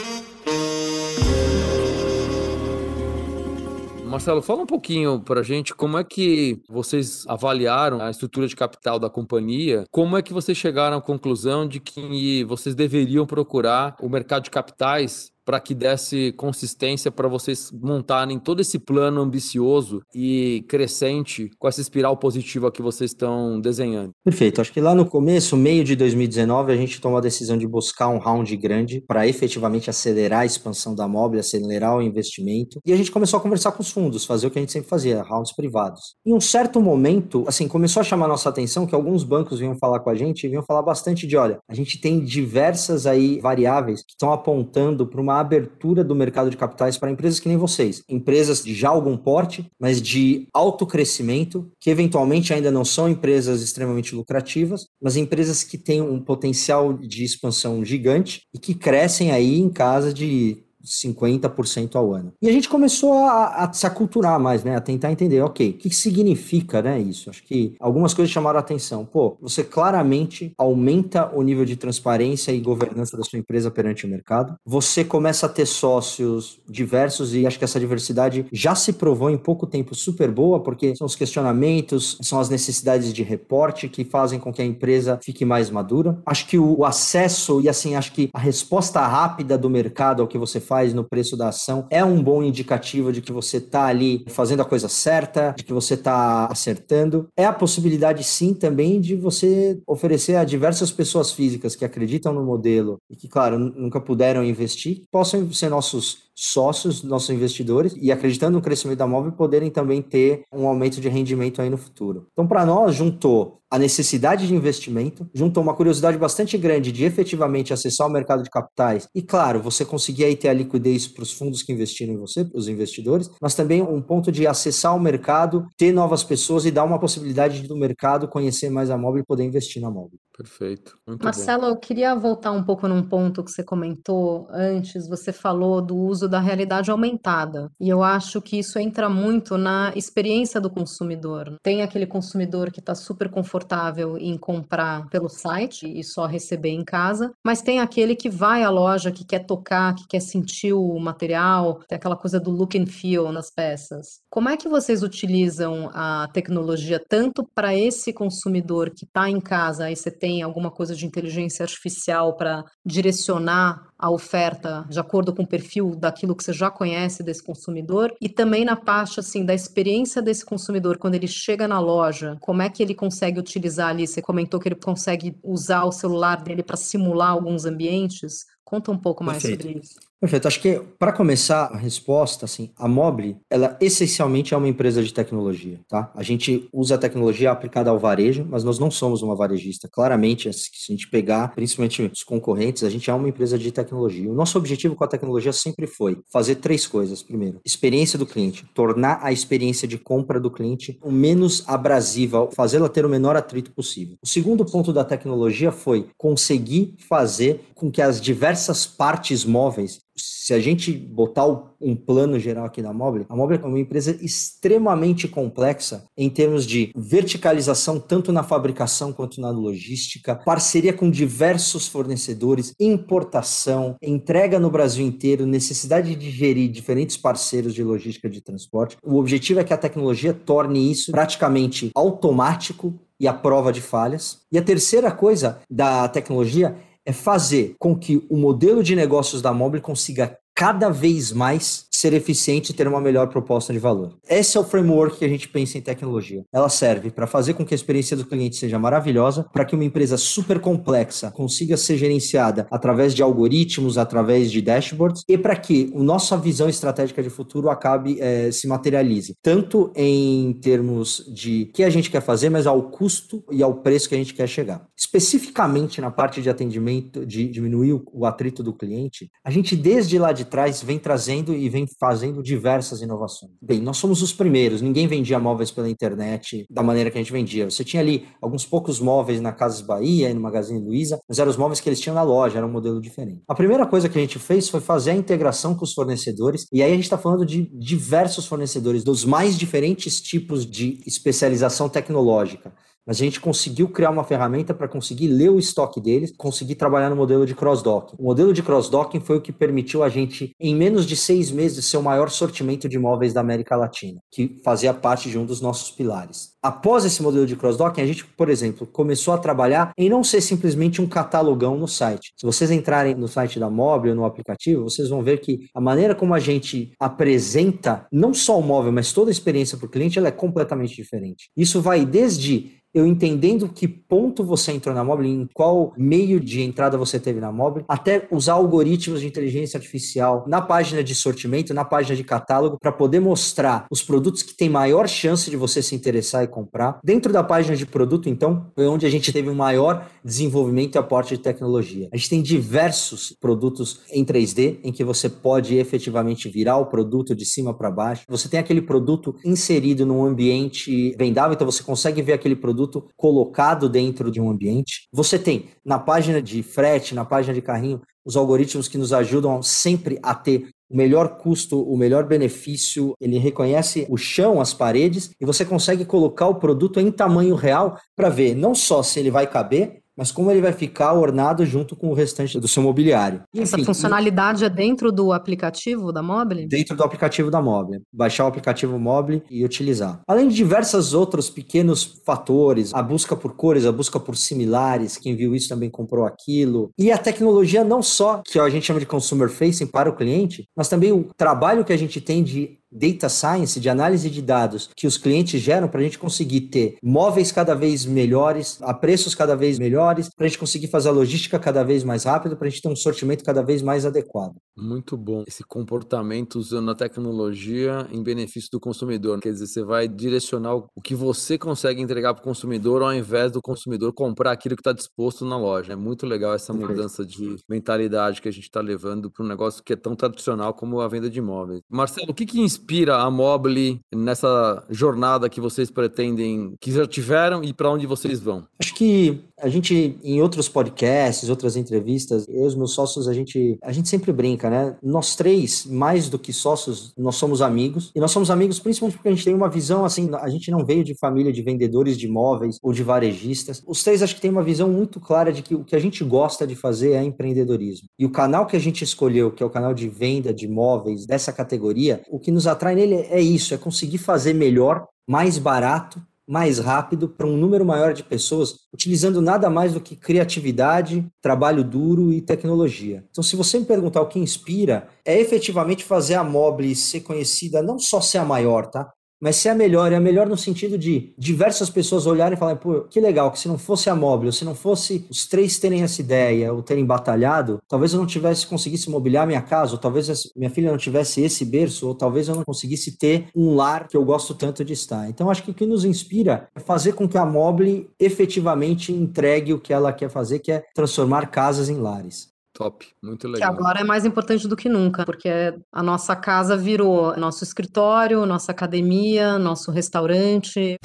Marcelo, 4.18 4.42
fala 4.42 4.64
um 4.64 4.66
pouquinho 4.66 5.20
para 5.20 5.42
a 5.42 5.44
gente 5.44 5.76
como 5.76 5.96
é 5.96 6.04
que 6.04 6.60
vocês 6.68 7.24
avaliaram 7.28 8.02
a 8.02 8.10
estrutura 8.10 8.48
de 8.48 8.56
capital 8.56 8.98
da 8.98 9.12
companhia, 9.12 9.84
como 9.92 10.18
é 10.18 10.24
que 10.24 10.34
vocês 10.34 10.58
chegaram 10.58 10.98
à 10.98 11.02
conclusão 11.02 11.68
de 11.68 11.80
que 11.80 12.44
vocês 12.46 12.74
deveriam 12.74 13.28
procurar 13.28 13.96
o 14.02 14.10
mercado 14.10 14.46
de 14.46 14.50
capitais 14.50 15.32
para 15.48 15.62
que 15.62 15.74
desse 15.74 16.34
consistência 16.34 17.10
para 17.10 17.30
vocês 17.30 17.72
montarem 17.72 18.38
todo 18.38 18.60
esse 18.60 18.78
plano 18.78 19.22
ambicioso 19.22 20.02
e 20.14 20.66
crescente 20.68 21.50
com 21.58 21.70
essa 21.70 21.80
espiral 21.80 22.18
positiva 22.18 22.70
que 22.70 22.82
vocês 22.82 23.12
estão 23.12 23.58
desenhando? 23.62 24.12
Perfeito. 24.26 24.60
Acho 24.60 24.74
que 24.74 24.82
lá 24.82 24.94
no 24.94 25.06
começo, 25.06 25.56
meio 25.56 25.86
de 25.86 25.96
2019, 25.96 26.74
a 26.74 26.76
gente 26.76 27.00
tomou 27.00 27.18
a 27.18 27.22
decisão 27.22 27.58
de 27.58 27.66
buscar 27.66 28.10
um 28.10 28.18
round 28.18 28.54
grande 28.58 29.00
para 29.08 29.26
efetivamente 29.26 29.90
acelerar 29.90 30.42
a 30.42 30.46
expansão 30.46 30.94
da 30.94 31.08
Mobile, 31.08 31.40
acelerar 31.40 31.96
o 31.96 32.02
investimento. 32.02 32.82
E 32.86 32.92
a 32.92 32.98
gente 32.98 33.10
começou 33.10 33.38
a 33.38 33.42
conversar 33.42 33.72
com 33.72 33.82
os 33.82 33.90
fundos, 33.90 34.26
fazer 34.26 34.48
o 34.48 34.52
que 34.52 34.60
a 34.60 34.62
gente 34.62 34.74
sempre 34.74 34.90
fazia, 34.90 35.24
rounds 35.24 35.56
privados. 35.56 36.16
Em 36.26 36.34
um 36.34 36.42
certo 36.42 36.82
momento, 36.82 37.46
assim, 37.48 37.70
começou 37.70 38.02
a 38.02 38.04
chamar 38.04 38.28
nossa 38.28 38.50
atenção 38.50 38.86
que 38.86 38.94
alguns 38.94 39.24
bancos 39.24 39.60
vinham 39.60 39.78
falar 39.78 40.02
com 40.02 40.10
a 40.10 40.16
gente 40.16 40.44
e 40.44 40.50
vinham 40.50 40.64
falar 40.64 40.82
bastante 40.82 41.26
de, 41.26 41.38
olha, 41.38 41.58
a 41.70 41.74
gente 41.74 42.02
tem 42.02 42.20
diversas 42.20 43.08
aí 43.08 43.40
variáveis 43.40 44.02
que 44.02 44.12
estão 44.12 44.34
apontando 44.34 45.08
para 45.08 45.22
uma 45.22 45.37
abertura 45.40 46.04
do 46.04 46.16
mercado 46.16 46.50
de 46.50 46.58
capitais 46.58 46.98
para 46.98 47.12
empresas 47.12 47.40
que 47.40 47.48
nem 47.48 47.58
vocês, 47.58 48.04
empresas 48.10 48.64
de 48.64 48.74
já 48.74 48.90
algum 48.90 49.18
porte, 49.18 49.66
mas 49.80 50.02
de 50.02 50.48
alto 50.54 50.86
crescimento, 50.86 51.70
que 51.80 51.90
eventualmente 51.90 52.54
ainda 52.54 52.72
não 52.72 52.86
são 52.86 53.10
empresas 53.10 53.62
extremamente 53.62 54.16
lucrativas, 54.16 54.88
mas 55.02 55.16
empresas 55.16 55.64
que 55.64 55.78
têm 55.78 56.02
um 56.02 56.20
potencial 56.20 56.94
de 56.94 57.24
expansão 57.24 57.84
gigante 57.84 58.42
e 58.54 58.60
que 58.60 58.74
crescem 58.74 59.32
aí 59.32 59.60
em 59.60 59.70
casa 59.70 60.14
de 60.14 60.67
50% 60.88 61.96
ao 61.96 62.14
ano. 62.14 62.34
E 62.42 62.50
a 62.50 62.52
gente 62.52 62.70
começou 62.70 63.14
a, 63.14 63.66
a, 63.66 63.74
se 63.74 63.86
aculturar 63.86 64.40
mais, 64.40 64.64
né? 64.64 64.76
A 64.76 64.82
tentar 64.82 65.12
entender, 65.12 65.42
ok, 65.42 65.70
o 65.70 65.74
que 65.74 65.90
significa 65.90 66.82
né, 66.82 67.00
isso? 67.00 67.30
Acho 67.30 67.44
que 67.44 67.76
algumas 67.80 68.14
coisas 68.14 68.32
chamaram 68.32 68.58
a 68.58 68.62
atenção. 68.62 69.06
Pô, 69.06 69.38
você 69.42 69.64
claramente 69.64 70.54
aumenta 70.58 71.30
o 71.34 71.42
nível 71.42 71.66
de 71.66 71.76
transparência 71.76 72.52
e 72.52 72.60
governança 72.60 73.18
da 73.18 73.24
sua 73.24 73.40
empresa 73.40 73.70
perante 73.70 74.06
o 74.06 74.10
mercado. 74.10 74.56
Você 74.66 75.04
começa 75.04 75.46
a 75.46 75.50
ter 75.50 75.66
sócios 75.66 76.60
diversos 76.68 77.34
e 77.34 77.46
acho 77.46 77.58
que 77.58 77.66
essa 77.66 77.80
diversidade 77.80 78.46
já 78.52 78.76
se 78.76 78.94
provou 78.94 79.30
em 79.30 79.38
pouco 79.38 79.68
tempo 79.68 79.94
super 79.96 80.32
boa, 80.32 80.60
porque 80.60 80.96
são 80.96 81.06
os 81.06 81.16
questionamentos, 81.16 82.18
são 82.22 82.40
as 82.40 82.50
necessidades 82.50 83.14
de 83.14 83.24
reporte 83.24 83.88
que 83.88 84.04
fazem 84.04 84.40
com 84.40 84.54
que 84.54 84.62
a 84.62 84.66
empresa 84.66 85.20
fique 85.24 85.46
mais 85.46 85.70
madura. 85.70 86.18
Acho 86.26 86.48
que 86.48 86.58
o, 86.58 86.86
acesso 86.86 87.62
e 87.62 87.70
assim, 87.70 87.96
acho 87.96 88.12
que 88.12 88.30
a 88.34 88.40
resposta 88.40 89.06
rápida 89.06 89.58
do 89.58 89.70
mercado 89.70 90.22
ao 90.22 90.28
que 90.28 90.38
você 90.38 90.60
faz 90.60 90.77
faz 90.78 90.94
no 90.94 91.04
preço 91.04 91.36
da 91.36 91.50
ação 91.50 91.88
é 91.90 92.06
um 92.06 92.22
bom 92.22 92.44
indicativo 92.44 93.12
de 93.12 93.20
que 93.20 93.32
você 93.32 93.58
está 93.58 93.88
ali 93.88 94.24
fazendo 94.28 94.62
a 94.62 94.66
coisa 94.66 94.88
certa, 94.88 95.56
de 95.58 95.64
que 95.64 95.74
você 95.74 95.96
está 95.96 96.46
acertando. 96.46 97.28
É 97.36 97.46
a 97.46 97.54
possibilidade, 97.54 98.24
sim, 98.24 98.54
também 98.54 99.02
de 99.02 99.16
você 99.16 99.80
oferecer 99.88 100.36
a 100.36 100.44
diversas 100.44 100.92
pessoas 100.92 101.32
físicas 101.32 101.76
que 101.76 101.84
acreditam 101.84 102.32
no 102.32 102.44
modelo 102.44 103.00
e 103.10 103.16
que, 103.16 103.28
claro, 103.28 103.58
nunca 103.58 104.00
puderam 104.00 104.44
investir, 104.44 105.02
possam 105.12 105.52
ser 105.52 105.70
nossos 105.70 106.27
sócios, 106.38 107.02
nossos 107.02 107.32
investidores, 107.32 107.96
e 108.00 108.12
acreditando 108.12 108.58
no 108.58 108.62
crescimento 108.62 109.00
da 109.00 109.08
móvel, 109.08 109.32
poderem 109.32 109.72
também 109.72 110.04
ter 110.04 110.44
um 110.54 110.68
aumento 110.68 111.02
de 111.02 111.10
rendimento 111.10 111.62
aí 111.62 111.70
no 111.70 111.78
futuro. 111.78 112.28
Então, 112.32 112.48
para 112.48 112.64
nós, 112.64 112.94
juntou 112.94 113.58
a 113.70 113.78
necessidade 113.78 114.48
de 114.48 114.56
investimento, 114.56 115.28
juntou 115.34 115.62
uma 115.62 115.74
curiosidade 115.74 116.18
bastante 116.18 116.58
grande 116.58 116.92
de 116.92 117.04
efetivamente 117.04 117.74
acessar 117.74 118.08
o 118.08 118.10
mercado 118.10 118.44
de 118.44 118.50
capitais 118.50 119.10
e, 119.14 119.22
claro, 119.22 119.62
você 119.62 119.84
conseguir 119.84 120.26
aí 120.26 120.36
ter 120.36 120.48
a 120.48 120.54
liquidez 120.54 121.08
para 121.08 121.24
os 121.24 121.34
fundos 121.34 121.64
que 121.64 121.74
investiram 121.74 122.14
em 122.14 122.18
você, 122.18 122.48
os 122.54 122.68
investidores, 122.70 123.30
mas 123.42 123.56
também 123.56 123.82
um 123.82 124.02
ponto 124.02 124.32
de 124.32 124.48
acessar 124.48 124.96
o 124.96 125.00
mercado, 125.00 125.66
ter 125.76 125.92
novas 125.92 126.24
pessoas 126.24 126.66
e 126.66 126.72
dar 126.72 126.86
uma 126.86 127.00
possibilidade 127.00 127.68
do 127.68 127.76
mercado 127.76 128.28
conhecer 128.28 128.70
mais 128.70 128.90
a 128.90 128.98
móvel 128.98 129.22
e 129.22 129.26
poder 129.26 129.44
investir 129.44 129.82
na 129.82 129.90
móvel. 129.90 130.18
Perfeito. 130.38 130.96
Muito 131.08 131.24
Marcelo, 131.24 131.62
bom. 131.64 131.68
eu 131.70 131.78
queria 131.78 132.14
voltar 132.14 132.52
um 132.52 132.64
pouco 132.64 132.88
num 132.88 133.02
ponto 133.02 133.44
que 133.44 133.50
você 133.50 133.64
comentou 133.64 134.48
antes. 134.52 135.08
Você 135.08 135.34
falou 135.34 135.82
do 135.82 135.98
uso 135.98 136.30
da 136.30 136.40
realidade 136.40 136.92
aumentada. 136.92 137.72
E 137.80 137.90
eu 137.90 138.04
acho 138.04 138.40
que 138.40 138.60
isso 138.60 138.78
entra 138.78 139.10
muito 139.10 139.58
na 139.58 139.92
experiência 139.96 140.62
do 140.62 140.70
consumidor. 140.70 141.58
Tem 141.64 141.82
aquele 141.82 142.06
consumidor 142.06 142.72
que 142.72 142.80
está 142.80 142.94
super 142.94 143.32
confortável 143.32 144.16
em 144.16 144.38
comprar 144.38 145.10
pelo 145.10 145.28
site 145.28 145.88
e 145.88 146.04
só 146.04 146.28
receber 146.28 146.70
em 146.70 146.86
casa, 146.86 147.32
mas 147.44 147.64
tem 147.64 147.80
aquele 147.80 148.16
que 148.16 148.30
vai 148.30 148.64
à 148.64 148.70
loja, 148.70 149.12
que 149.12 149.26
quer 149.26 149.40
tocar, 149.40 149.96
que 149.96 150.08
quer 150.08 150.20
sentir 150.20 150.74
o 150.74 151.00
material, 151.00 151.80
tem 151.88 151.96
aquela 151.96 152.16
coisa 152.16 152.40
do 152.40 152.52
look 152.52 152.78
and 152.78 152.86
feel 152.86 153.32
nas 153.32 153.50
peças. 153.50 154.20
Como 154.30 154.50
é 154.50 154.58
que 154.58 154.70
vocês 154.70 155.02
utilizam 155.02 155.90
a 155.94 156.30
tecnologia 156.32 157.02
tanto 157.10 157.44
para 157.56 157.76
esse 157.76 158.14
consumidor 158.14 158.92
que 158.92 159.06
está 159.06 159.28
em 159.28 159.40
casa, 159.40 159.86
aí 159.86 159.96
você 159.96 160.12
tem 160.12 160.27
tem 160.28 160.42
alguma 160.42 160.70
coisa 160.70 160.94
de 160.94 161.06
inteligência 161.06 161.64
artificial 161.64 162.36
para 162.36 162.66
direcionar 162.86 163.82
a 163.98 164.10
oferta 164.10 164.86
de 164.90 165.00
acordo 165.00 165.34
com 165.34 165.44
o 165.44 165.48
perfil 165.48 165.96
daquilo 165.96 166.36
que 166.36 166.44
você 166.44 166.54
já 166.54 166.70
conhece 166.70 167.24
desse 167.24 167.44
consumidor 167.44 168.14
e 168.22 168.30
também 168.30 168.64
na 168.64 168.76
parte 168.76 169.20
assim 169.20 169.46
da 169.46 169.54
experiência 169.54 170.22
desse 170.22 170.46
consumidor 170.46 170.98
quando 170.98 171.16
ele 171.16 171.28
chega 171.28 171.68
na 171.68 171.80
loja, 171.80 172.38
como 172.40 172.62
é 172.62 172.70
que 172.70 172.84
ele 172.84 172.94
consegue 172.94 173.40
utilizar 173.40 173.90
ali? 173.90 174.08
Você 174.08 174.22
comentou 174.22 174.60
que 174.60 174.68
ele 174.68 174.76
consegue 174.76 175.38
usar 175.44 175.84
o 175.86 175.92
celular 175.92 176.42
dele 176.42 176.64
para 176.64 176.78
simular 176.78 177.32
alguns 177.32 177.66
ambientes. 177.66 178.46
Conta 178.64 178.92
um 178.92 178.98
pouco 178.98 179.24
mais 179.24 179.42
Perfeito. 179.42 179.64
sobre 179.64 179.80
isso. 179.80 180.08
Perfeito. 180.20 180.48
Acho 180.48 180.60
que 180.60 180.82
para 180.98 181.14
começar 181.14 181.66
a 181.66 181.78
resposta, 181.78 182.46
assim, 182.46 182.72
a 182.76 182.88
Mobile, 182.88 183.38
ela 183.50 183.78
essencialmente 183.80 184.52
é 184.54 184.58
uma 184.58 184.68
empresa 184.68 185.04
de 185.04 185.14
tecnologia, 185.14 185.80
tá? 185.88 186.12
A 186.16 186.24
gente 186.24 186.68
usa 186.74 186.96
a 186.96 186.98
tecnologia 186.98 187.52
aplicada 187.52 187.92
ao 187.92 188.00
varejo, 188.00 188.46
mas 188.50 188.64
nós 188.64 188.80
não 188.80 188.90
somos 188.90 189.22
uma 189.22 189.36
varejista. 189.36 189.88
Claramente, 189.88 190.52
se 190.52 190.70
a 190.90 190.92
gente 190.92 191.08
pegar, 191.08 191.54
principalmente 191.54 192.02
os 192.02 192.24
concorrentes, 192.24 192.84
a 192.84 192.90
gente 192.90 193.10
é 193.10 193.14
uma 193.14 193.30
empresa 193.30 193.60
de 193.60 193.72
tecnologia. 193.72 193.87
O 193.96 194.34
nosso 194.34 194.58
objetivo 194.58 194.96
com 194.96 195.04
a 195.04 195.08
tecnologia 195.08 195.54
sempre 195.54 195.88
foi 195.88 196.20
fazer 196.32 196.56
três 196.56 196.86
coisas. 196.88 197.22
Primeiro, 197.24 197.60
experiência 197.66 198.18
do 198.18 198.26
cliente, 198.26 198.66
tornar 198.74 199.20
a 199.22 199.32
experiência 199.32 199.88
de 199.88 199.98
compra 199.98 200.40
do 200.40 200.52
cliente 200.52 200.98
o 201.04 201.12
menos 201.12 201.64
abrasiva, 201.68 202.50
fazê-la 202.56 202.90
ter 202.90 203.06
o 203.06 203.10
menor 203.10 203.36
atrito 203.36 203.72
possível. 203.72 204.18
O 204.22 204.28
segundo 204.28 204.66
ponto 204.66 204.92
da 204.92 205.04
tecnologia 205.04 205.72
foi 205.72 206.10
conseguir 206.18 206.96
fazer 207.08 207.62
com 207.76 207.92
que 207.92 208.02
as 208.02 208.20
diversas 208.20 208.86
partes 208.86 209.46
móveis 209.46 210.00
se 210.18 210.54
a 210.54 210.60
gente 210.60 210.92
botar 210.92 211.46
um 211.80 211.96
plano 211.96 212.40
geral 212.40 212.66
aqui 212.66 212.82
da 212.82 212.94
Mobile, 212.94 213.26
a 213.30 213.36
Mobile 213.36 213.62
é 213.64 213.66
uma 213.66 213.80
empresa 213.80 214.18
extremamente 214.22 215.28
complexa 215.28 216.06
em 216.18 216.30
termos 216.30 216.66
de 216.66 216.92
verticalização, 216.96 218.00
tanto 218.00 218.32
na 218.32 218.44
fabricação 218.44 219.14
quanto 219.14 219.40
na 219.40 219.50
logística, 219.50 220.36
parceria 220.36 220.94
com 220.94 221.10
diversos 221.10 221.88
fornecedores, 221.88 222.74
importação, 222.80 223.96
entrega 224.02 224.60
no 224.60 224.72
Brasil 224.72 225.06
inteiro, 225.06 225.46
necessidade 225.46 226.16
de 226.16 226.32
gerir 226.32 226.70
diferentes 226.70 227.18
parceiros 227.18 227.74
de 227.74 227.84
logística 227.84 228.30
de 228.30 228.42
transporte. 228.42 228.98
O 229.04 229.18
objetivo 229.18 229.60
é 229.60 229.64
que 229.64 229.74
a 229.74 229.78
tecnologia 229.78 230.34
torne 230.34 230.92
isso 230.92 231.12
praticamente 231.12 231.92
automático 231.94 232.94
e 233.20 233.28
a 233.28 233.34
prova 233.34 233.72
de 233.72 233.82
falhas. 233.82 234.40
E 234.52 234.58
a 234.58 234.62
terceira 234.62 235.12
coisa 235.12 235.60
da 235.70 236.08
tecnologia 236.08 236.78
é 237.08 237.14
fazer 237.14 237.74
com 237.80 237.98
que 237.98 238.22
o 238.30 238.36
modelo 238.36 238.84
de 238.84 238.94
negócios 238.94 239.42
da 239.42 239.54
Mobile 239.54 239.82
consiga 239.82 240.38
cada 240.54 240.90
vez 240.90 241.32
mais 241.32 241.87
ser 241.98 242.14
eficiente 242.14 242.70
e 242.70 242.74
ter 242.76 242.88
uma 242.88 243.02
melhor 243.02 243.28
proposta 243.28 243.74
de 243.74 243.80
valor. 243.80 244.14
Esse 244.30 244.56
é 244.56 244.60
o 244.60 244.64
framework 244.64 245.18
que 245.18 245.26
a 245.26 245.28
gente 245.28 245.50
pensa 245.50 245.80
em 245.80 245.82
tecnologia. 245.82 246.44
Ela 246.54 246.70
serve 246.70 247.10
para 247.10 247.26
fazer 247.26 247.56
com 247.56 247.66
que 247.66 247.74
a 247.74 247.76
experiência 247.76 248.16
do 248.16 248.26
cliente 248.26 248.56
seja 248.56 248.78
maravilhosa, 248.78 249.48
para 249.52 249.66
que 249.66 249.74
uma 249.74 249.84
empresa 249.84 250.16
super 250.16 250.60
complexa 250.60 251.32
consiga 251.32 251.76
ser 251.76 251.98
gerenciada 251.98 252.68
através 252.70 253.16
de 253.16 253.24
algoritmos, 253.24 253.98
através 253.98 254.52
de 254.52 254.62
dashboards, 254.62 255.24
e 255.28 255.40
para 255.40 255.56
que 255.56 255.92
a 255.96 256.00
nossa 256.00 256.38
visão 256.38 256.70
estratégica 256.70 257.24
de 257.24 257.32
futuro 257.32 257.68
acabe 257.68 258.20
é, 258.20 258.52
se 258.52 258.68
materialize, 258.68 259.34
tanto 259.42 259.92
em 259.96 260.54
termos 260.54 261.26
de 261.34 261.66
que 261.74 261.84
a 261.84 261.90
gente 261.90 262.12
quer 262.12 262.22
fazer, 262.22 262.52
mas 262.52 262.68
ao 262.68 262.92
custo 262.92 263.44
e 263.52 263.64
ao 263.64 263.74
preço 263.74 264.08
que 264.08 264.14
a 264.14 264.20
gente 264.20 264.36
quer 264.36 264.48
chegar. 264.48 264.86
Especificamente 264.96 266.00
na 266.00 266.12
parte 266.12 266.44
de 266.44 266.50
atendimento, 266.50 267.26
de 267.26 267.48
diminuir 267.48 268.00
o 268.14 268.26
atrito 268.26 268.62
do 268.62 268.74
cliente, 268.74 269.32
a 269.44 269.50
gente 269.50 269.76
desde 269.76 270.20
lá 270.20 270.32
de 270.32 270.46
trás 270.46 270.84
vem 270.84 271.00
trazendo 271.00 271.56
e 271.56 271.68
vem 271.70 271.87
fazendo 272.00 272.42
diversas 272.44 273.02
inovações. 273.02 273.52
Bem, 273.62 273.80
nós 273.80 273.98
somos 273.98 274.22
os 274.22 274.34
primeiros, 274.34 274.82
ninguém 274.82 275.08
vendia 275.08 275.40
móveis 275.40 275.72
pela 275.72 275.90
internet 275.90 276.66
da 276.70 276.84
maneira 276.84 277.10
que 277.10 277.18
a 277.18 277.22
gente 277.22 277.32
vendia. 277.32 277.70
Você 277.70 277.84
tinha 277.84 278.02
ali 278.02 278.26
alguns 278.42 278.66
poucos 278.66 279.00
móveis 279.00 279.42
na 279.42 279.52
Casas 279.52 279.82
Bahia 279.82 280.30
e 280.30 280.34
no 280.34 280.42
Magazine 280.42 280.80
Luiza, 280.80 281.20
mas 281.28 281.40
eram 281.40 281.50
os 281.50 281.58
móveis 281.58 281.80
que 281.80 281.90
eles 281.90 282.00
tinham 282.00 282.16
na 282.16 282.24
loja, 282.24 282.58
era 282.58 282.68
um 282.68 282.72
modelo 282.72 283.02
diferente. 283.02 283.42
A 283.48 283.56
primeira 283.56 283.86
coisa 283.86 284.10
que 284.10 284.18
a 284.18 284.22
gente 284.22 284.40
fez 284.40 284.70
foi 284.70 284.80
fazer 284.80 285.12
a 285.12 285.16
integração 285.16 285.76
com 285.76 285.84
os 285.84 285.94
fornecedores, 285.94 286.68
e 286.72 286.82
aí 286.82 286.92
a 286.92 286.96
gente 286.96 287.04
está 287.04 287.18
falando 287.18 287.46
de 287.46 287.70
diversos 287.78 288.46
fornecedores, 288.46 289.04
dos 289.04 289.26
mais 289.26 289.58
diferentes 289.58 290.22
tipos 290.22 290.66
de 290.66 291.02
especialização 291.06 291.90
tecnológica 291.90 292.74
mas 293.08 293.16
a 293.16 293.24
gente 293.24 293.40
conseguiu 293.40 293.88
criar 293.88 294.10
uma 294.10 294.26
ferramenta 294.26 294.74
para 294.74 294.88
conseguir 294.88 295.30
ler 295.30 295.50
o 295.50 295.58
estoque 295.58 296.02
deles, 296.02 296.34
conseguir 296.38 296.76
trabalhar 296.76 297.10
no 297.10 297.16
modelo 297.16 297.46
de 297.46 297.56
cross-docking. 297.56 298.18
O 298.20 298.24
modelo 298.24 298.52
de 298.52 298.62
cross-docking 298.62 299.22
foi 299.22 299.38
o 299.38 299.42
que 299.42 299.54
permitiu 299.54 300.04
a 300.04 300.10
gente, 300.10 300.52
em 300.60 300.76
menos 300.76 301.06
de 301.06 301.16
seis 301.16 301.50
meses, 301.50 301.86
ser 301.86 301.96
o 301.96 302.04
maior 302.04 302.30
sortimento 302.30 302.90
de 302.90 302.98
imóveis 302.98 303.34
da 303.34 303.40
América 303.40 303.78
Latina, 303.78 304.20
que 304.30 304.60
fazia 304.64 304.94
parte 304.94 305.30
de 305.30 305.38
um 305.38 305.46
dos 305.46 305.62
nossos 305.62 305.90
pilares. 305.90 306.58
Após 306.62 307.06
esse 307.06 307.24
modelo 307.24 307.46
de 307.46 307.56
cross-docking, 307.56 308.02
a 308.02 308.06
gente, 308.06 308.26
por 308.26 308.50
exemplo, 308.50 308.86
começou 308.86 309.34
a 309.34 309.38
trabalhar 309.38 309.94
em 309.98 310.10
não 310.10 310.22
ser 310.22 310.42
simplesmente 310.42 311.02
um 311.02 311.08
catalogão 311.08 311.78
no 311.78 311.88
site. 311.88 312.34
Se 312.36 312.46
vocês 312.46 312.72
entrarem 312.72 313.16
no 313.16 313.28
site 313.30 313.58
da 313.58 313.70
Mobile, 313.70 314.14
no 314.14 314.26
aplicativo, 314.26 314.84
vocês 314.84 315.08
vão 315.08 315.24
ver 315.24 315.40
que 315.40 315.70
a 315.74 315.80
maneira 315.80 316.14
como 316.14 316.34
a 316.34 316.40
gente 316.40 316.92
apresenta 317.00 318.06
não 318.12 318.34
só 318.34 318.60
o 318.60 318.62
móvel, 318.62 318.92
mas 318.92 319.14
toda 319.14 319.30
a 319.30 319.32
experiência 319.32 319.78
para 319.78 319.88
o 319.88 319.90
cliente, 319.90 320.20
ela 320.20 320.28
é 320.28 320.32
completamente 320.32 320.94
diferente. 320.94 321.50
Isso 321.56 321.82
vai 321.82 322.06
desde 322.06 322.77
eu 322.98 323.06
entendendo 323.06 323.70
que 323.70 323.88
ponto 323.88 324.44
você 324.44 324.72
entrou 324.72 324.94
na 324.96 325.04
Mobile, 325.04 325.30
em 325.30 325.48
qual 325.54 325.94
meio 325.96 326.40
de 326.40 326.62
entrada 326.62 326.98
você 326.98 327.20
teve 327.20 327.40
na 327.40 327.52
Mobile, 327.52 327.86
até 327.88 328.28
usar 328.32 328.54
algoritmos 328.54 329.22
de 329.22 329.28
inteligência 329.28 329.78
artificial 329.78 330.44
na 330.48 330.62
página 330.62 331.04
de 331.04 331.14
sortimento, 331.14 331.74
na 331.74 331.86
página 331.86 332.16
de 332.16 332.24
catálogo, 332.24 332.78
para 332.80 332.92
poder 332.92 333.20
mostrar 333.20 333.86
os 333.92 334.02
produtos 334.02 334.42
que 334.42 334.56
têm 334.56 334.70
maior 334.70 335.08
chance 335.08 335.50
de 335.50 335.56
você 335.56 335.82
se 335.84 335.94
interessar 335.94 336.44
e 336.44 336.48
comprar. 336.48 337.00
Dentro 337.04 337.32
da 337.32 337.44
página 337.44 337.76
de 337.76 337.86
produto, 337.86 338.30
então, 338.30 338.72
foi 338.74 338.88
onde 338.88 339.06
a 339.06 339.10
gente 339.10 339.32
teve 339.32 339.50
um 339.50 339.56
maior 339.56 340.08
desenvolvimento 340.24 340.96
e 340.96 340.98
aporte 340.98 341.36
de 341.38 341.44
tecnologia. 341.44 342.10
A 342.12 342.18
gente 342.18 342.30
tem 342.30 342.42
diversos 342.42 343.36
produtos 343.40 344.02
em 344.12 344.26
3D 344.26 344.80
em 344.84 344.92
que 344.92 345.04
você 345.04 345.30
pode 345.30 345.76
efetivamente 345.76 346.50
virar 346.50 346.78
o 346.78 346.88
produto 346.88 347.36
de 347.36 347.46
cima 347.46 347.74
para 347.74 347.92
baixo. 347.92 348.24
Você 348.28 348.50
tem 348.50 348.60
aquele 348.60 348.82
produto 348.82 349.36
inserido 349.46 350.06
num 350.06 350.26
ambiente 350.26 351.16
vendável, 351.18 351.54
então 351.54 351.70
você 351.70 351.84
consegue 351.84 352.22
ver 352.22 352.34
aquele 352.34 352.56
produto 352.56 352.87
produto 352.88 353.10
colocado 353.16 353.90
dentro 353.90 354.32
de 354.32 354.42
um 354.42 354.50
ambiente. 354.50 355.08
Você 355.12 355.38
tem 355.38 355.66
na 355.86 356.00
página 356.00 356.42
de 356.42 356.64
frete, 356.64 357.14
na 357.14 357.26
página 357.26 357.54
de 357.54 357.62
carrinho, 357.62 358.02
os 358.26 358.36
algoritmos 358.36 358.88
que 358.88 358.98
nos 358.98 359.14
ajudam 359.14 359.62
sempre 359.62 360.20
a 360.24 360.34
ter 360.34 360.70
o 360.90 360.96
melhor 360.96 361.38
custo, 361.38 361.82
o 361.82 361.98
melhor 361.98 362.26
benefício, 362.26 363.14
ele 363.20 363.38
reconhece 363.38 364.06
o 364.10 364.18
chão, 364.18 364.62
as 364.62 364.74
paredes, 364.74 365.32
e 365.40 365.46
você 365.46 365.66
consegue 365.66 366.06
colocar 366.06 366.48
o 366.48 366.56
produto 366.56 367.00
em 367.00 367.12
tamanho 367.12 367.56
real 367.56 368.00
para 368.16 368.30
ver 368.30 368.56
não 368.56 368.74
só 368.74 369.04
se 369.04 369.20
ele 369.20 369.30
vai 369.30 369.48
caber, 369.48 370.02
mas 370.18 370.32
como 370.32 370.50
ele 370.50 370.62
vai 370.62 370.74
ficar 370.74 371.14
ornado 371.14 371.66
junto 371.66 371.96
com 371.96 372.10
o 372.10 372.14
restante 372.14 372.60
do 372.60 372.68
seu 372.68 372.82
mobiliário. 372.82 373.44
Enfim, 373.54 373.64
Essa 373.64 373.78
funcionalidade 373.86 374.64
e... 374.64 374.66
é 374.66 374.70
dentro 374.70 375.12
do 375.12 375.32
aplicativo 375.32 376.12
da 376.12 376.24
Mobile? 376.24 376.68
Dentro 376.68 376.96
do 376.96 377.04
aplicativo 377.04 377.52
da 377.52 377.62
Mobile. 377.62 378.02
Baixar 378.12 378.46
o 378.46 378.48
aplicativo 378.48 378.98
Mobile 378.98 379.44
e 379.50 379.64
utilizar. 379.64 380.22
Além 380.28 380.48
de 380.48 380.56
diversos 380.56 381.14
outros 381.14 381.50
pequenos 381.50 382.22
fatores, 382.26 382.94
a 382.94 383.02
busca 383.02 383.36
por 383.36 383.56
cores, 383.56 383.86
a 383.86 383.92
busca 383.92 384.20
por 384.20 384.36
similares, 384.36 385.18
quem 385.18 385.36
viu 385.36 385.56
isso 385.56 385.70
também 385.70 385.90
comprou 385.90 386.26
aquilo. 386.26 386.90
E 386.98 387.12
a 387.12 387.18
tecnologia 387.18 387.84
não 387.84 388.02
só 388.02 388.42
que 388.44 388.60
a 388.60 388.70
gente 388.70 388.86
chama 388.86 389.00
de 389.00 389.06
consumer 389.06 389.50
facing 389.50 389.88
para 389.88 390.10
o 390.10 390.16
cliente, 390.16 390.68
mas 390.76 390.90
também 390.90 391.12
o 391.12 391.30
trabalho 391.38 391.86
que 391.86 391.94
a 391.94 391.98
gente 391.98 392.20
tem 392.20 392.44
de 392.44 392.78
data 392.92 393.30
science, 393.30 393.80
de 393.80 393.90
análise 393.90 394.30
de 394.30 394.42
dados 394.42 394.90
que 394.96 395.08
os 395.08 395.18
clientes 395.18 395.62
geram 395.62 395.88
para 395.88 396.00
a 396.00 396.04
gente 396.04 396.20
conseguir 396.20 396.62
ter 396.62 396.98
móveis 397.04 397.52
cada 397.52 397.74
vez 397.74 398.06
melhores, 398.06 398.80
a 398.82 398.94
preços 398.94 399.36
cada 399.36 399.56
vez 399.56 399.78
melhores, 399.80 400.30
para 400.36 400.46
a 400.46 400.48
gente 400.50 400.60
conseguir 400.60 400.88
fazer 400.88 401.10
a 401.10 401.12
logística 401.12 401.60
cada 401.60 401.84
vez 401.84 402.04
mais 402.04 402.24
rápido, 402.24 402.56
para 402.56 402.68
a 402.68 402.70
gente 402.70 402.82
ter 402.82 402.90
um 402.90 402.96
sortimento 402.96 403.44
cada 403.44 403.62
vez 403.62 403.82
mais 403.82 404.06
adequado. 404.06 404.56
Muito 404.78 405.18
bom. 405.18 405.44
Esse 405.48 405.64
comportamento 405.64 406.56
usando 406.56 406.92
a 406.92 406.96
tecnologia 406.96 408.08
em 408.12 408.22
benefício 408.22 408.70
do 408.72 408.80
consumidor. 408.80 409.40
Quer 409.40 409.52
dizer, 409.52 409.68
você 409.68 409.84
vai 409.84 410.08
direcionar 410.08 410.76
o 410.76 411.02
que 411.04 411.16
você 411.16 411.58
consegue 411.58 412.02
entregar 412.02 412.34
para 412.34 412.42
o 412.42 412.44
consumidor 412.44 413.02
ao 413.02 413.14
invés 413.14 413.52
do 413.52 413.62
consumidor 413.62 414.14
comprar 414.14 414.52
aquilo 414.52 414.76
que 414.76 414.82
está 414.82 414.94
disposto 414.94 415.46
na 415.46 415.58
loja. 415.58 415.94
É 415.94 415.96
muito 415.96 416.26
legal 416.26 416.54
essa 416.54 416.74
mudança 416.74 417.26
de 417.26 417.56
mentalidade 417.68 418.42
que 418.42 418.48
a 418.48 418.52
gente 418.52 418.64
está 418.64 418.82
levando 418.82 419.32
para 419.32 419.44
um 419.44 419.48
negócio 419.48 419.84
que 419.84 419.94
é 419.94 419.96
tão 419.96 420.16
tradicional 420.16 420.74
como 420.74 421.02
a 421.02 421.08
venda 421.08 421.30
de 421.30 421.40
imóveis. 421.40 421.82
Marcelo, 421.90 422.32
o 422.32 422.34
que, 422.34 422.46
que 422.46 422.60
inspira 422.60 422.87
a 423.10 423.30
Mobile 423.30 424.00
nessa 424.14 424.84
jornada 424.90 425.50
que 425.50 425.60
vocês 425.60 425.92
pretendem, 425.92 426.76
que 426.80 426.92
já 426.92 427.06
tiveram 427.06 427.64
e 427.64 427.74
para 427.74 427.90
onde 427.90 428.06
vocês 428.06 428.40
vão? 428.40 428.66
Acho 428.80 428.94
que 428.96 429.42
a 429.60 429.68
gente, 429.70 430.20
em 430.24 430.42
outros 430.42 430.70
podcasts, 430.70 431.50
outras 431.50 431.76
entrevistas, 431.76 432.48
eu 432.48 432.64
e 432.64 432.68
os 432.68 432.76
meus 432.76 432.94
sócios, 432.94 433.28
a 433.28 433.34
gente, 433.34 433.78
a 433.82 433.92
gente 433.92 434.08
sempre 434.08 434.32
brinca, 434.32 434.70
né? 434.70 434.96
Nós 435.02 435.36
três, 435.36 435.86
mais 435.86 436.30
do 436.30 436.38
que 436.38 436.54
sócios, 436.54 437.14
nós 437.18 437.36
somos 437.36 437.62
amigos. 437.62 438.12
E 438.16 438.20
nós 438.20 438.32
somos 438.32 438.52
amigos 438.52 438.80
principalmente 438.80 439.16
porque 439.18 439.30
a 439.30 439.32
gente 439.32 439.46
tem 439.46 439.56
uma 439.56 439.70
visão, 439.70 440.06
assim, 440.06 440.30
a 440.36 440.50
gente 440.50 440.70
não 440.70 440.86
veio 440.86 441.04
de 441.04 441.18
família 441.18 441.52
de 441.52 441.62
vendedores 441.62 442.18
de 442.18 442.28
imóveis 442.28 442.78
ou 442.84 442.94
de 442.94 443.04
varejistas. 443.04 443.82
Os 443.86 444.04
três 444.04 444.22
acho 444.22 444.36
que 444.36 444.42
tem 444.42 444.52
uma 444.52 444.64
visão 444.64 444.90
muito 444.90 445.20
clara 445.20 445.52
de 445.52 445.62
que 445.62 445.74
o 445.74 445.84
que 445.84 445.96
a 445.96 446.00
gente 446.00 446.24
gosta 446.24 446.68
de 446.68 446.76
fazer 446.76 447.14
é 447.14 447.24
empreendedorismo. 447.24 448.08
E 448.20 448.26
o 448.26 448.32
canal 448.32 448.68
que 448.68 448.76
a 448.76 448.80
gente 448.80 449.04
escolheu, 449.04 449.52
que 449.52 449.64
é 449.64 449.66
o 449.66 449.72
canal 449.72 449.94
de 449.94 450.08
venda 450.08 450.54
de 450.54 450.66
imóveis 450.66 451.26
dessa 451.26 451.52
categoria, 451.52 452.22
o 452.30 452.40
que 452.40 452.52
nos 452.52 452.68
atrai 452.68 452.96
nele 452.96 453.16
é 453.30 453.42
isso, 453.42 453.74
é 453.74 453.78
conseguir 453.78 454.20
fazer 454.20 454.54
melhor, 454.54 455.08
mais 455.28 455.58
barato 455.58 456.22
mais 456.48 456.80
rápido 456.80 457.28
para 457.28 457.46
um 457.46 457.58
número 457.58 457.86
maior 457.86 458.14
de 458.14 458.24
pessoas, 458.24 458.76
utilizando 458.94 459.42
nada 459.42 459.70
mais 459.70 459.94
do 459.94 460.00
que 460.00 460.16
criatividade, 460.16 461.28
trabalho 461.42 461.84
duro 461.84 462.32
e 462.32 462.42
tecnologia. 462.42 463.26
Então, 463.30 463.44
se 463.44 463.56
você 463.56 463.80
me 463.80 463.86
perguntar 463.86 464.22
o 464.22 464.28
que 464.28 464.40
inspira, 464.40 465.10
é 465.26 465.40
efetivamente 465.40 466.06
fazer 466.06 466.36
a 466.36 466.44
Mobile 466.44 466.96
ser 466.96 467.22
conhecida, 467.22 467.82
não 467.82 468.00
só 468.00 468.22
ser 468.22 468.38
a 468.38 468.46
maior, 468.46 468.88
tá? 468.88 469.12
Mas 469.42 469.56
se 469.58 469.70
é 469.70 469.74
melhor, 469.74 470.12
é 470.12 470.20
melhor 470.20 470.48
no 470.48 470.58
sentido 470.58 470.98
de 470.98 471.34
diversas 471.38 471.90
pessoas 471.90 472.26
olharem 472.26 472.56
e 472.56 472.60
falarem, 472.60 472.82
pô, 472.82 473.02
que 473.02 473.20
legal, 473.20 473.52
que 473.52 473.60
se 473.60 473.68
não 473.68 473.78
fosse 473.78 474.10
a 474.10 474.16
Mobile, 474.16 474.52
se 474.52 474.66
não 474.66 474.74
fosse 474.74 475.26
os 475.30 475.46
três 475.46 475.78
terem 475.80 476.04
essa 476.04 476.22
ideia 476.22 476.74
ou 476.74 476.82
terem 476.82 477.06
batalhado, 477.06 477.80
talvez 477.88 478.14
eu 478.14 478.20
não 478.20 478.26
tivesse 478.26 478.66
conseguisse 478.66 479.10
mobiliar 479.10 479.46
minha 479.46 479.62
casa, 479.62 479.94
ou 479.94 479.98
talvez 479.98 480.28
minha 480.56 480.70
filha 480.70 480.92
não 480.92 480.98
tivesse 480.98 481.42
esse 481.42 481.64
berço, 481.64 482.08
ou 482.08 482.16
talvez 482.16 482.48
eu 482.48 482.56
não 482.56 482.64
conseguisse 482.64 483.18
ter 483.18 483.48
um 483.56 483.76
lar 483.76 484.08
que 484.08 484.18
eu 484.18 484.26
gosto 484.26 484.54
tanto 484.54 484.84
de 484.84 484.94
estar. 484.94 485.30
Então, 485.30 485.50
acho 485.50 485.64
que 485.64 485.72
o 485.72 485.74
que 485.74 485.86
nos 485.86 486.04
inspira 486.04 486.70
é 486.76 486.80
fazer 486.80 487.14
com 487.14 487.28
que 487.28 487.38
a 487.38 487.46
Mobile 487.46 488.10
efetivamente 488.20 489.12
entregue 489.12 489.74
o 489.74 489.80
que 489.80 489.94
ela 489.94 490.12
quer 490.12 490.30
fazer, 490.30 490.60
que 490.60 490.72
é 490.72 490.84
transformar 490.94 491.48
casas 491.48 491.90
em 491.90 491.98
lares. 491.98 492.57
Top, 492.78 493.08
muito 493.24 493.48
legal. 493.48 493.74
Que 493.74 493.80
agora 493.80 494.02
é 494.02 494.04
mais 494.04 494.24
importante 494.24 494.68
do 494.68 494.76
que 494.76 494.88
nunca, 494.88 495.26
porque 495.26 495.50
a 495.92 496.04
nossa 496.04 496.36
casa 496.36 496.78
virou 496.78 497.36
nosso 497.36 497.64
escritório, 497.64 498.46
nossa 498.46 498.72
academia, 498.72 499.58
nosso 499.58 499.90
restaurante. 499.90 500.96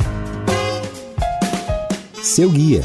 Seu 2.12 2.50
guia. 2.50 2.82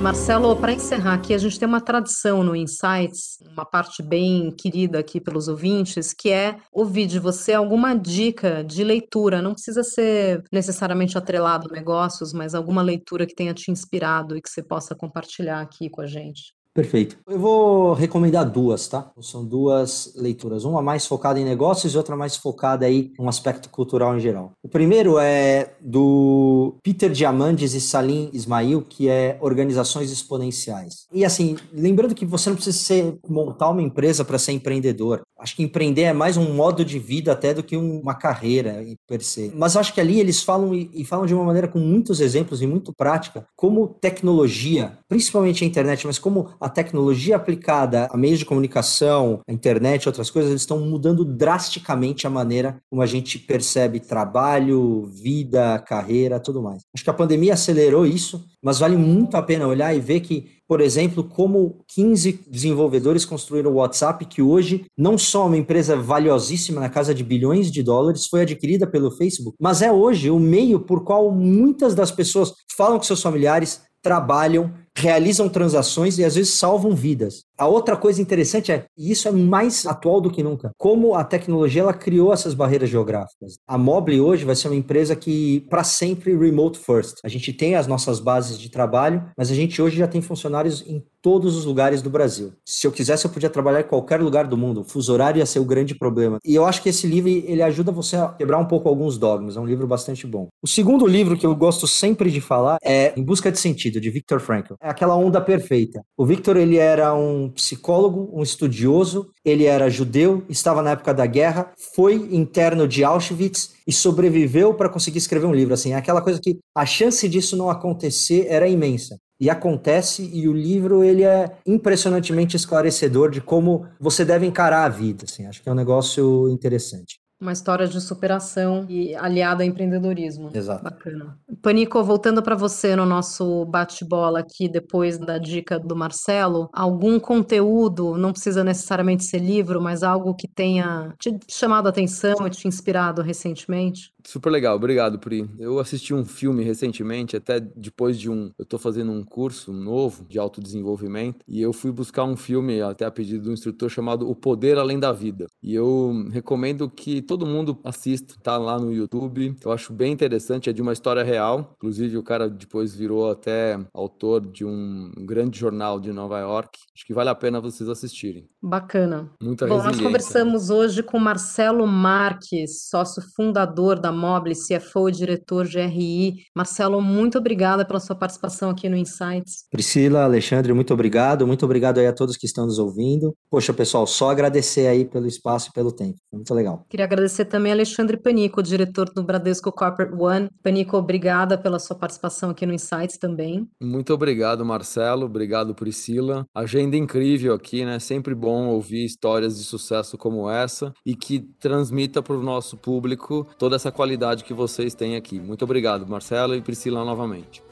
Marcelo, 0.00 0.54
para 0.54 0.72
encerrar 0.72 1.14
aqui, 1.14 1.34
a 1.34 1.38
gente 1.38 1.58
tem 1.58 1.66
uma 1.66 1.80
tradição 1.80 2.44
no 2.44 2.54
Insights, 2.54 3.38
uma 3.52 3.64
parte 3.64 4.00
bem 4.00 4.52
querida 4.52 5.00
aqui 5.00 5.20
pelos 5.20 5.48
ouvintes, 5.48 6.12
que 6.12 6.30
é 6.30 6.56
ouvir 6.72 7.06
de 7.06 7.18
você 7.18 7.52
alguma 7.52 7.94
dica 7.94 8.62
de 8.62 8.84
leitura. 8.84 9.42
Não 9.42 9.54
precisa 9.54 9.82
ser 9.82 10.44
necessariamente 10.52 11.18
atrelado 11.18 11.68
a 11.68 11.72
negócios, 11.72 12.32
mas 12.32 12.54
alguma 12.54 12.80
leitura 12.80 13.26
que 13.26 13.34
tenha 13.34 13.52
te 13.52 13.72
inspirado 13.72 14.36
e 14.36 14.40
que 14.40 14.48
você 14.48 14.62
possa 14.62 14.94
compartilhar 14.94 15.60
aqui 15.60 15.90
com 15.90 16.00
a 16.00 16.06
gente. 16.06 16.57
Perfeito. 16.78 17.18
Eu 17.26 17.40
vou 17.40 17.92
recomendar 17.92 18.48
duas, 18.48 18.86
tá? 18.86 19.10
São 19.20 19.44
duas 19.44 20.12
leituras, 20.14 20.64
uma 20.64 20.80
mais 20.80 21.06
focada 21.06 21.40
em 21.40 21.44
negócios 21.44 21.92
e 21.92 21.96
outra 21.96 22.16
mais 22.16 22.36
focada 22.36 22.86
aí 22.86 23.10
um 23.18 23.28
aspecto 23.28 23.68
cultural 23.68 24.16
em 24.16 24.20
geral. 24.20 24.52
O 24.62 24.68
primeiro 24.68 25.18
é 25.18 25.72
do 25.80 26.76
Peter 26.80 27.10
Diamandis 27.10 27.74
e 27.74 27.80
Salim 27.80 28.30
Ismail, 28.32 28.82
que 28.82 29.08
é 29.08 29.36
Organizações 29.40 30.12
Exponenciais. 30.12 31.08
E 31.12 31.24
assim, 31.24 31.56
lembrando 31.72 32.14
que 32.14 32.24
você 32.24 32.48
não 32.48 32.54
precisa 32.54 32.78
ser, 32.78 33.18
montar 33.28 33.70
uma 33.70 33.82
empresa 33.82 34.24
para 34.24 34.38
ser 34.38 34.52
empreendedor. 34.52 35.22
Acho 35.38 35.54
que 35.54 35.62
empreender 35.62 36.02
é 36.02 36.12
mais 36.12 36.36
um 36.36 36.52
modo 36.52 36.84
de 36.84 36.98
vida 36.98 37.32
até 37.32 37.54
do 37.54 37.62
que 37.62 37.76
uma 37.76 38.14
carreira 38.14 38.84
per 39.06 39.22
se. 39.22 39.52
Mas 39.54 39.76
acho 39.76 39.94
que 39.94 40.00
ali 40.00 40.18
eles 40.18 40.42
falam 40.42 40.74
e, 40.74 41.04
falam 41.04 41.26
de 41.26 41.34
uma 41.34 41.44
maneira 41.44 41.68
com 41.68 41.78
muitos 41.78 42.20
exemplos 42.20 42.60
e 42.60 42.66
muito 42.66 42.92
prática, 42.92 43.46
como 43.56 43.86
tecnologia, 44.00 44.98
principalmente 45.08 45.62
a 45.62 45.66
internet, 45.66 46.06
mas 46.06 46.18
como 46.18 46.50
a 46.60 46.67
tecnologia 46.68 47.36
aplicada 47.36 48.08
a 48.10 48.16
meios 48.16 48.38
de 48.38 48.44
comunicação, 48.44 49.40
a 49.48 49.52
internet, 49.52 50.08
outras 50.08 50.30
coisas, 50.30 50.50
eles 50.50 50.62
estão 50.62 50.80
mudando 50.80 51.24
drasticamente 51.24 52.26
a 52.26 52.30
maneira 52.30 52.80
como 52.90 53.02
a 53.02 53.06
gente 53.06 53.38
percebe 53.38 54.00
trabalho, 54.00 55.04
vida, 55.06 55.78
carreira, 55.80 56.40
tudo 56.40 56.62
mais. 56.62 56.82
Acho 56.94 57.04
que 57.04 57.10
a 57.10 57.14
pandemia 57.14 57.54
acelerou 57.54 58.06
isso, 58.06 58.44
mas 58.62 58.78
vale 58.78 58.96
muito 58.96 59.36
a 59.36 59.42
pena 59.42 59.66
olhar 59.66 59.94
e 59.94 60.00
ver 60.00 60.20
que 60.20 60.58
por 60.68 60.82
exemplo, 60.82 61.24
como 61.24 61.82
15 61.88 62.44
desenvolvedores 62.46 63.24
construíram 63.24 63.72
o 63.72 63.76
WhatsApp, 63.76 64.26
que 64.26 64.42
hoje 64.42 64.84
não 64.96 65.16
só 65.16 65.46
uma 65.46 65.56
empresa 65.56 65.96
valiosíssima 65.96 66.78
na 66.78 66.90
casa 66.90 67.14
de 67.14 67.24
bilhões 67.24 67.72
de 67.72 67.82
dólares, 67.82 68.26
foi 68.26 68.42
adquirida 68.42 68.86
pelo 68.86 69.10
Facebook, 69.10 69.56
mas 69.58 69.80
é 69.80 69.90
hoje 69.90 70.30
o 70.30 70.38
meio 70.38 70.78
por 70.78 71.04
qual 71.04 71.32
muitas 71.32 71.94
das 71.94 72.10
pessoas 72.10 72.52
falam 72.76 72.98
com 72.98 73.04
seus 73.04 73.22
familiares, 73.22 73.80
trabalham, 74.02 74.70
realizam 74.98 75.48
transações 75.48 76.18
e 76.18 76.24
às 76.24 76.34
vezes 76.34 76.54
salvam 76.54 76.94
vidas. 76.94 77.44
A 77.56 77.66
outra 77.66 77.96
coisa 77.96 78.20
interessante 78.20 78.72
é, 78.72 78.84
e 78.96 79.10
isso 79.10 79.28
é 79.28 79.30
mais 79.30 79.86
atual 79.86 80.20
do 80.20 80.30
que 80.30 80.42
nunca, 80.42 80.70
como 80.76 81.14
a 81.14 81.24
tecnologia 81.24 81.82
ela 81.82 81.94
criou 81.94 82.32
essas 82.32 82.54
barreiras 82.54 82.90
geográficas. 82.90 83.58
A 83.66 83.78
Mobile 83.78 84.20
hoje 84.20 84.44
vai 84.44 84.56
ser 84.56 84.68
uma 84.68 84.76
empresa 84.76 85.14
que 85.16 85.66
para 85.70 85.84
sempre 85.84 86.36
remote 86.36 86.78
first. 86.78 87.16
A 87.24 87.28
gente 87.28 87.52
tem 87.52 87.74
as 87.74 87.86
nossas 87.86 88.20
bases 88.20 88.58
de 88.58 88.70
trabalho, 88.70 89.24
mas 89.36 89.50
a 89.50 89.54
gente 89.54 89.80
hoje 89.80 89.96
já 89.96 90.06
tem 90.06 90.20
funcionários 90.20 90.84
em 90.86 91.02
todos 91.22 91.56
os 91.56 91.64
lugares 91.64 92.02
do 92.02 92.10
Brasil. 92.10 92.52
Se 92.64 92.86
eu 92.86 92.92
quisesse, 92.92 93.24
eu 93.26 93.30
podia 93.30 93.50
trabalhar 93.50 93.80
em 93.80 93.88
qualquer 93.88 94.20
lugar 94.20 94.46
do 94.46 94.56
mundo. 94.56 94.80
O 94.80 94.84
fuso 94.84 95.12
horário 95.12 95.38
ia 95.38 95.46
ser 95.46 95.58
o 95.58 95.64
grande 95.64 95.94
problema. 95.94 96.38
E 96.44 96.54
eu 96.54 96.64
acho 96.64 96.82
que 96.82 96.88
esse 96.88 97.06
livro 97.06 97.28
ele 97.28 97.62
ajuda 97.62 97.90
você 97.90 98.16
a 98.16 98.28
quebrar 98.28 98.58
um 98.58 98.66
pouco 98.66 98.88
alguns 98.88 99.18
dogmas. 99.18 99.56
É 99.56 99.60
um 99.60 99.66
livro 99.66 99.86
bastante 99.86 100.26
bom. 100.26 100.48
O 100.62 100.68
segundo 100.68 101.06
livro 101.06 101.36
que 101.36 101.46
eu 101.46 101.54
gosto 101.54 101.86
sempre 101.86 102.30
de 102.30 102.40
falar 102.40 102.78
é 102.82 103.12
Em 103.16 103.22
Busca 103.22 103.50
de 103.50 103.58
Sentido, 103.58 104.00
de 104.00 104.10
Viktor 104.10 104.40
Frankl. 104.40 104.74
É 104.80 104.88
aquela 104.88 105.16
onda 105.16 105.40
perfeita. 105.40 106.00
O 106.16 106.24
Viktor 106.24 106.56
ele 106.56 106.76
era 106.76 107.14
um 107.14 107.50
psicólogo, 107.50 108.30
um 108.32 108.42
estudioso, 108.42 109.30
ele 109.44 109.64
era 109.64 109.90
judeu, 109.90 110.44
estava 110.48 110.82
na 110.82 110.90
época 110.90 111.12
da 111.12 111.26
guerra, 111.26 111.72
foi 111.94 112.14
interno 112.14 112.86
de 112.86 113.04
Auschwitz 113.04 113.74
e 113.86 113.92
sobreviveu 113.92 114.74
para 114.74 114.88
conseguir 114.88 115.18
escrever 115.18 115.46
um 115.46 115.54
livro. 115.54 115.74
Assim, 115.74 115.92
é 115.92 115.96
aquela 115.96 116.20
coisa 116.20 116.40
que 116.42 116.58
a 116.76 116.86
chance 116.86 117.28
disso 117.28 117.56
não 117.56 117.70
acontecer 117.70 118.46
era 118.48 118.68
imensa 118.68 119.18
e 119.40 119.48
acontece 119.48 120.28
e 120.32 120.48
o 120.48 120.52
livro 120.52 121.04
ele 121.04 121.22
é 121.22 121.56
impressionantemente 121.66 122.56
esclarecedor 122.56 123.30
de 123.30 123.40
como 123.40 123.86
você 124.00 124.24
deve 124.24 124.46
encarar 124.46 124.84
a 124.84 124.88
vida, 124.88 125.24
assim. 125.24 125.46
Acho 125.46 125.62
que 125.62 125.68
é 125.68 125.72
um 125.72 125.76
negócio 125.76 126.48
interessante. 126.48 127.20
Uma 127.40 127.52
história 127.52 127.86
de 127.86 128.00
superação 128.00 128.84
e 128.88 129.14
aliada 129.14 129.62
ao 129.62 129.68
empreendedorismo. 129.68 130.50
Exato. 130.52 130.82
Bacana. 130.82 131.38
Panico, 131.62 132.02
voltando 132.02 132.42
para 132.42 132.56
você 132.56 132.96
no 132.96 133.06
nosso 133.06 133.64
bate-bola 133.66 134.40
aqui, 134.40 134.68
depois 134.68 135.18
da 135.18 135.38
dica 135.38 135.78
do 135.78 135.94
Marcelo, 135.94 136.68
algum 136.72 137.20
conteúdo, 137.20 138.18
não 138.18 138.32
precisa 138.32 138.64
necessariamente 138.64 139.22
ser 139.22 139.38
livro, 139.38 139.80
mas 139.80 140.02
algo 140.02 140.34
que 140.34 140.48
tenha 140.48 141.14
te 141.16 141.38
chamado 141.48 141.86
a 141.86 141.90
atenção 141.90 142.44
e 142.44 142.50
te 142.50 142.66
inspirado 142.66 143.22
recentemente? 143.22 144.12
Super 144.28 144.50
legal, 144.50 144.76
obrigado, 144.76 145.18
Pri. 145.18 145.48
Eu 145.58 145.78
assisti 145.78 146.12
um 146.12 146.22
filme 146.22 146.62
recentemente, 146.62 147.34
até 147.34 147.58
depois 147.58 148.20
de 148.20 148.30
um. 148.30 148.52
Eu 148.58 148.64
estou 148.64 148.78
fazendo 148.78 149.10
um 149.10 149.24
curso 149.24 149.72
novo 149.72 150.26
de 150.28 150.38
autodesenvolvimento 150.38 151.38
e 151.48 151.62
eu 151.62 151.72
fui 151.72 151.90
buscar 151.90 152.24
um 152.24 152.36
filme, 152.36 152.82
até 152.82 153.06
a 153.06 153.10
pedido 153.10 153.44
do 153.44 153.52
instrutor, 153.52 153.88
chamado 153.88 154.28
O 154.28 154.36
Poder 154.36 154.76
Além 154.76 155.00
da 155.00 155.12
Vida. 155.12 155.46
E 155.62 155.74
eu 155.74 156.28
recomendo 156.30 156.90
que 156.90 157.22
todo 157.22 157.46
mundo 157.46 157.78
assista, 157.82 158.34
tá 158.42 158.58
lá 158.58 158.78
no 158.78 158.92
YouTube. 158.92 159.56
Eu 159.64 159.72
acho 159.72 159.94
bem 159.94 160.12
interessante, 160.12 160.68
é 160.68 160.74
de 160.74 160.82
uma 160.82 160.92
história 160.92 161.22
real. 161.22 161.72
Inclusive, 161.78 162.18
o 162.18 162.22
cara 162.22 162.50
depois 162.50 162.94
virou 162.94 163.30
até 163.30 163.80
autor 163.94 164.46
de 164.46 164.62
um 164.62 165.10
grande 165.20 165.58
jornal 165.58 165.98
de 165.98 166.12
Nova 166.12 166.38
York. 166.38 166.78
Acho 166.94 167.06
que 167.06 167.14
vale 167.14 167.30
a 167.30 167.34
pena 167.34 167.62
vocês 167.62 167.88
assistirem. 167.88 168.46
Bacana. 168.62 169.30
Muita 169.42 169.66
Bom, 169.66 169.82
nós 169.82 169.98
conversamos 169.98 170.68
hoje 170.68 171.02
com 171.02 171.18
Marcelo 171.18 171.86
Marques, 171.86 172.88
sócio 172.90 173.22
fundador 173.34 173.98
da 173.98 174.17
Mobile, 174.18 174.54
CFO 174.54 175.08
e 175.08 175.12
diretor 175.12 175.66
de 175.66 175.80
RI. 175.80 176.34
Marcelo, 176.54 177.00
muito 177.00 177.38
obrigada 177.38 177.84
pela 177.84 178.00
sua 178.00 178.16
participação 178.16 178.70
aqui 178.70 178.88
no 178.88 178.96
Insights. 178.96 179.64
Priscila, 179.70 180.24
Alexandre, 180.24 180.72
muito 180.72 180.92
obrigado. 180.92 181.46
Muito 181.46 181.64
obrigado 181.64 181.98
aí 181.98 182.06
a 182.06 182.12
todos 182.12 182.36
que 182.36 182.46
estão 182.46 182.66
nos 182.66 182.78
ouvindo. 182.78 183.34
Poxa, 183.50 183.72
pessoal, 183.72 184.06
só 184.06 184.30
agradecer 184.30 184.86
aí 184.86 185.04
pelo 185.04 185.26
espaço 185.26 185.70
e 185.70 185.72
pelo 185.72 185.92
tempo. 185.92 186.18
Foi 186.30 186.38
muito 186.38 186.54
legal. 186.54 186.84
Queria 186.88 187.06
agradecer 187.06 187.44
também 187.44 187.72
a 187.72 187.74
Alexandre 187.74 188.16
Panico, 188.16 188.62
diretor 188.62 189.10
do 189.14 189.22
Bradesco 189.22 189.70
Corporate 189.70 190.14
One. 190.14 190.48
Panico, 190.62 190.96
obrigada 190.96 191.56
pela 191.56 191.78
sua 191.78 191.96
participação 191.96 192.50
aqui 192.50 192.66
no 192.66 192.74
Insights 192.74 193.18
também. 193.18 193.66
Muito 193.80 194.12
obrigado, 194.12 194.64
Marcelo. 194.64 195.26
Obrigado, 195.26 195.74
Priscila. 195.74 196.44
Agenda 196.54 196.96
incrível 196.96 197.54
aqui, 197.54 197.84
né? 197.84 197.98
Sempre 197.98 198.34
bom 198.34 198.68
ouvir 198.68 199.04
histórias 199.04 199.58
de 199.58 199.64
sucesso 199.64 200.18
como 200.18 200.50
essa 200.50 200.92
e 201.04 201.14
que 201.14 201.40
transmita 201.60 202.22
para 202.22 202.36
o 202.36 202.42
nosso 202.42 202.76
público 202.76 203.46
toda 203.58 203.76
essa 203.76 203.92
qualidade 204.08 204.44
que 204.44 204.54
vocês 204.54 204.94
têm 204.94 205.16
aqui. 205.16 205.38
Muito 205.38 205.62
obrigado, 205.64 206.06
Marcelo 206.06 206.54
e 206.54 206.62
Priscila, 206.62 207.04
novamente. 207.04 207.62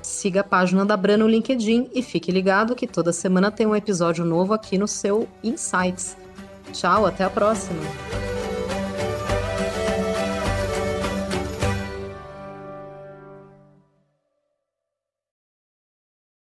Siga 0.00 0.40
a 0.40 0.44
página 0.44 0.84
da 0.86 0.96
Bran 0.96 1.18
no 1.18 1.28
LinkedIn 1.28 1.90
e 1.92 2.02
fique 2.02 2.32
ligado 2.32 2.74
que 2.74 2.86
toda 2.86 3.12
semana 3.12 3.50
tem 3.50 3.66
um 3.66 3.76
episódio 3.76 4.24
novo 4.24 4.54
aqui 4.54 4.78
no 4.78 4.88
seu 4.88 5.28
Insights. 5.42 6.16
Tchau, 6.72 7.04
até 7.04 7.24
a 7.24 7.30
próxima! 7.30 8.35